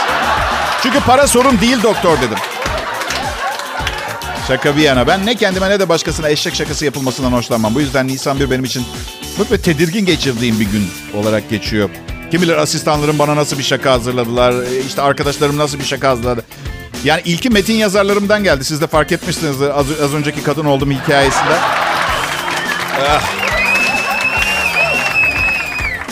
Çünkü 0.83 0.99
para 0.99 1.27
sorun 1.27 1.61
değil 1.61 1.83
doktor 1.83 2.17
dedim. 2.17 2.37
Şaka 4.47 4.77
bir 4.77 4.81
yana 4.81 5.07
ben 5.07 5.25
ne 5.25 5.35
kendime 5.35 5.69
ne 5.69 5.79
de 5.79 5.89
başkasına 5.89 6.29
eşek 6.29 6.55
şakası 6.55 6.85
yapılmasından 6.85 7.31
hoşlanmam. 7.31 7.75
Bu 7.75 7.81
yüzden 7.81 8.07
Nisan 8.07 8.39
bir 8.39 8.51
benim 8.51 8.63
için 8.63 8.85
çok 9.37 9.51
ve 9.51 9.61
tedirgin 9.61 10.05
geçirdiğim 10.05 10.59
bir 10.59 10.65
gün 10.65 10.89
olarak 11.13 11.49
geçiyor. 11.49 11.89
Kim 12.31 12.41
bilir 12.41 12.57
asistanlarım 12.57 13.19
bana 13.19 13.35
nasıl 13.35 13.57
bir 13.57 13.63
şaka 13.63 13.91
hazırladılar. 13.91 14.53
İşte 14.87 15.01
arkadaşlarım 15.01 15.57
nasıl 15.57 15.79
bir 15.79 15.83
şaka 15.83 16.09
hazırladı. 16.09 16.45
Yani 17.03 17.21
ilki 17.25 17.49
metin 17.49 17.73
yazarlarımdan 17.73 18.43
geldi. 18.43 18.65
Siz 18.65 18.81
de 18.81 18.87
fark 18.87 19.11
etmişsiniz 19.11 19.61
az, 19.61 19.85
az 20.03 20.13
önceki 20.13 20.43
kadın 20.43 20.65
oldum 20.65 20.91
hikayesinde. 20.91 21.53
Ah. 23.09 23.21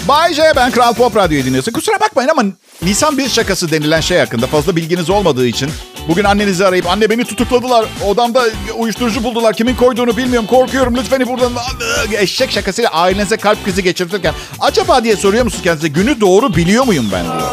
Bay 0.08 0.34
J, 0.34 0.43
ben 0.55 0.71
Kral 0.71 0.93
Pop 0.93 1.15
Radyo'yu 1.15 1.45
dinliyorsun. 1.45 1.71
Kusura 1.71 1.99
bakmayın 1.99 2.29
ama 2.29 2.43
Nisan 2.82 3.17
bir 3.17 3.29
şakası 3.29 3.71
denilen 3.71 4.01
şey 4.01 4.17
hakkında 4.17 4.47
fazla 4.47 4.75
bilginiz 4.75 5.10
olmadığı 5.10 5.47
için 5.47 5.71
Bugün 6.10 6.24
annenizi 6.24 6.65
arayıp 6.65 6.88
anne 6.88 7.10
beni 7.10 7.26
tutukladılar. 7.26 7.86
Odamda 8.06 8.43
uyuşturucu 8.78 9.24
buldular. 9.24 9.54
Kimin 9.54 9.76
koyduğunu 9.76 10.17
bilmiyorum. 10.17 10.48
Korkuyorum. 10.48 10.95
Lütfen 10.95 11.28
buradan 11.28 11.52
eşek 12.17 12.52
şakasıyla 12.52 12.89
ailenize 12.89 13.38
kalp 13.38 13.65
krizi 13.65 13.84
geçirtirken 13.84 14.34
acaba 14.60 15.04
diye 15.04 15.15
soruyor 15.15 15.43
musun 15.43 15.60
kendinize? 15.63 15.88
Günü 15.88 16.22
doğru 16.22 16.56
biliyor 16.56 16.84
muyum 16.84 17.10
ben 17.12 17.24
diyor. 17.24 17.52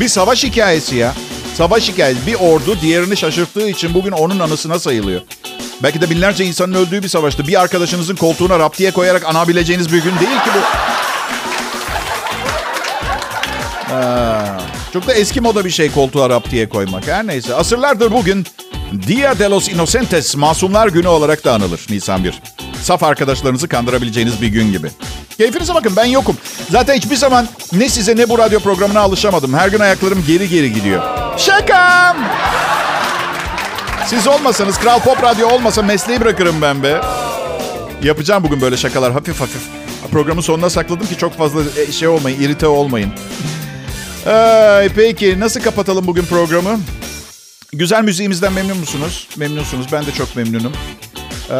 Bir 0.00 0.08
savaş 0.08 0.44
hikayesi 0.44 0.96
ya. 0.96 1.14
Savaş 1.54 1.88
hikayesi. 1.88 2.26
Bir 2.26 2.34
ordu 2.34 2.80
diğerini 2.80 3.16
şaşırttığı 3.16 3.68
için 3.68 3.94
bugün 3.94 4.12
onun 4.12 4.38
anısına 4.38 4.78
sayılıyor. 4.78 5.20
Belki 5.82 6.00
de 6.00 6.10
binlerce 6.10 6.44
insanın 6.44 6.74
öldüğü 6.74 7.02
bir 7.02 7.08
savaştı. 7.08 7.46
Bir 7.46 7.60
arkadaşınızın 7.60 8.16
koltuğuna 8.16 8.58
raptiye 8.58 8.90
koyarak 8.90 9.24
anabileceğiniz 9.26 9.92
bir 9.92 10.02
gün 10.02 10.18
değil 10.18 10.40
ki 10.44 10.50
bu. 10.54 10.60
Çok 14.92 15.06
da 15.06 15.14
eski 15.14 15.40
moda 15.40 15.64
bir 15.64 15.70
şey 15.70 15.92
koltuğa 15.92 16.30
raptiye 16.30 16.68
koymak. 16.68 17.06
Her 17.06 17.26
neyse. 17.26 17.54
Asırlardır 17.54 18.12
bugün 18.12 18.46
Dia 19.08 19.38
de 19.38 19.44
los 19.44 19.68
Inocentes 19.68 20.36
Masumlar 20.36 20.88
Günü 20.88 21.08
olarak 21.08 21.44
da 21.44 21.54
anılır 21.54 21.80
Nisan 21.90 22.24
1. 22.24 22.42
Saf 22.82 23.02
arkadaşlarınızı 23.02 23.68
kandırabileceğiniz 23.68 24.42
bir 24.42 24.48
gün 24.48 24.72
gibi. 24.72 24.88
Keyfinize 25.36 25.74
bakın 25.74 25.92
ben 25.96 26.04
yokum. 26.04 26.36
Zaten 26.70 26.94
hiçbir 26.94 27.16
zaman 27.16 27.48
ne 27.72 27.88
size 27.88 28.16
ne 28.16 28.28
bu 28.28 28.38
radyo 28.38 28.60
programına 28.60 29.00
alışamadım. 29.00 29.54
Her 29.54 29.68
gün 29.68 29.80
ayaklarım 29.80 30.24
geri 30.26 30.48
geri 30.48 30.72
gidiyor. 30.72 31.02
Şakam! 31.36 32.16
Siz 34.06 34.26
olmasanız, 34.26 34.78
Kral 34.78 35.00
Pop 35.00 35.22
Radyo 35.22 35.48
olmasa 35.48 35.82
mesleği 35.82 36.20
bırakırım 36.20 36.62
ben 36.62 36.82
be. 36.82 37.00
Yapacağım 38.02 38.44
bugün 38.44 38.60
böyle 38.60 38.76
şakalar 38.76 39.12
hafif 39.12 39.40
hafif. 39.40 39.62
Programın 40.10 40.40
sonuna 40.40 40.70
sakladım 40.70 41.06
ki 41.06 41.18
çok 41.18 41.38
fazla 41.38 41.60
e, 41.80 41.92
şey 41.92 42.08
olmayın, 42.08 42.40
irite 42.40 42.66
olmayın. 42.66 43.12
Ay, 44.26 44.88
peki 44.88 45.40
nasıl 45.40 45.60
kapatalım 45.60 46.06
bugün 46.06 46.22
programı? 46.22 46.80
Güzel 47.72 48.02
müziğimizden 48.02 48.52
memnun 48.52 48.76
musunuz? 48.76 49.28
Memnunsunuz. 49.36 49.86
Ben 49.92 50.06
de 50.06 50.12
çok 50.12 50.36
memnunum. 50.36 50.72
Ee, 51.50 51.54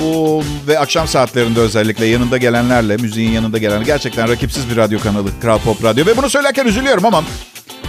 bu 0.00 0.42
ve 0.68 0.78
akşam 0.78 1.08
saatlerinde 1.08 1.60
özellikle 1.60 2.06
yanında 2.06 2.36
gelenlerle, 2.36 2.96
müziğin 2.96 3.30
yanında 3.30 3.58
gelen 3.58 3.84
gerçekten 3.84 4.28
rakipsiz 4.28 4.70
bir 4.70 4.76
radyo 4.76 5.00
kanalı 5.00 5.40
Kral 5.42 5.58
Pop 5.58 5.84
Radyo. 5.84 6.06
Ve 6.06 6.16
bunu 6.16 6.30
söylerken 6.30 6.66
üzülüyorum 6.66 7.04
ama 7.04 7.24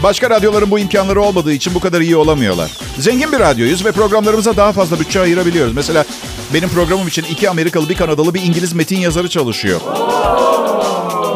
başka 0.04 0.30
radyoların 0.30 0.72
bu 0.72 0.80
imkanları 0.80 1.22
olmadığı 1.22 1.54
için 1.54 1.76
bu 1.76 1.80
kadar 1.80 2.02
iyi 2.02 2.16
olamıyorlar. 2.16 2.72
Zengin 3.00 3.32
bir 3.32 3.40
radyoyuz 3.40 3.86
ve 3.86 3.92
programlarımıza 3.92 4.58
daha 4.58 4.72
fazla 4.72 5.00
bütçe 5.00 5.22
ayırabiliyoruz. 5.22 5.74
Mesela 5.74 6.06
benim 6.54 6.70
programım 6.70 7.08
için 7.08 7.24
iki 7.32 7.50
Amerikalı, 7.50 7.90
bir 7.90 7.96
Kanadalı, 7.96 8.34
bir 8.34 8.42
İngiliz 8.42 8.74
metin 8.74 9.00
yazarı 9.00 9.30
çalışıyor. 9.30 9.82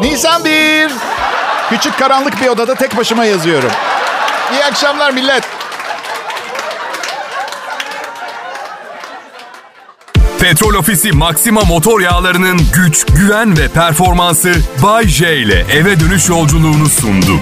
Nisan 0.00 0.44
1. 0.44 1.13
Küçük 1.70 1.98
karanlık 1.98 2.40
bir 2.40 2.48
odada 2.48 2.74
tek 2.74 2.96
başıma 2.96 3.24
yazıyorum. 3.24 3.70
İyi 4.52 4.64
akşamlar 4.64 5.10
millet. 5.10 5.44
Petrol 10.40 10.74
Ofisi 10.74 11.12
Maxima 11.12 11.60
motor 11.60 12.00
yağlarının 12.00 12.60
güç, 12.74 13.06
güven 13.06 13.58
ve 13.58 13.68
performansı 13.68 14.54
Bay 14.82 15.08
J 15.08 15.36
ile 15.36 15.66
eve 15.72 16.00
dönüş 16.00 16.28
yolculuğunu 16.28 16.86
sundu. 16.86 17.40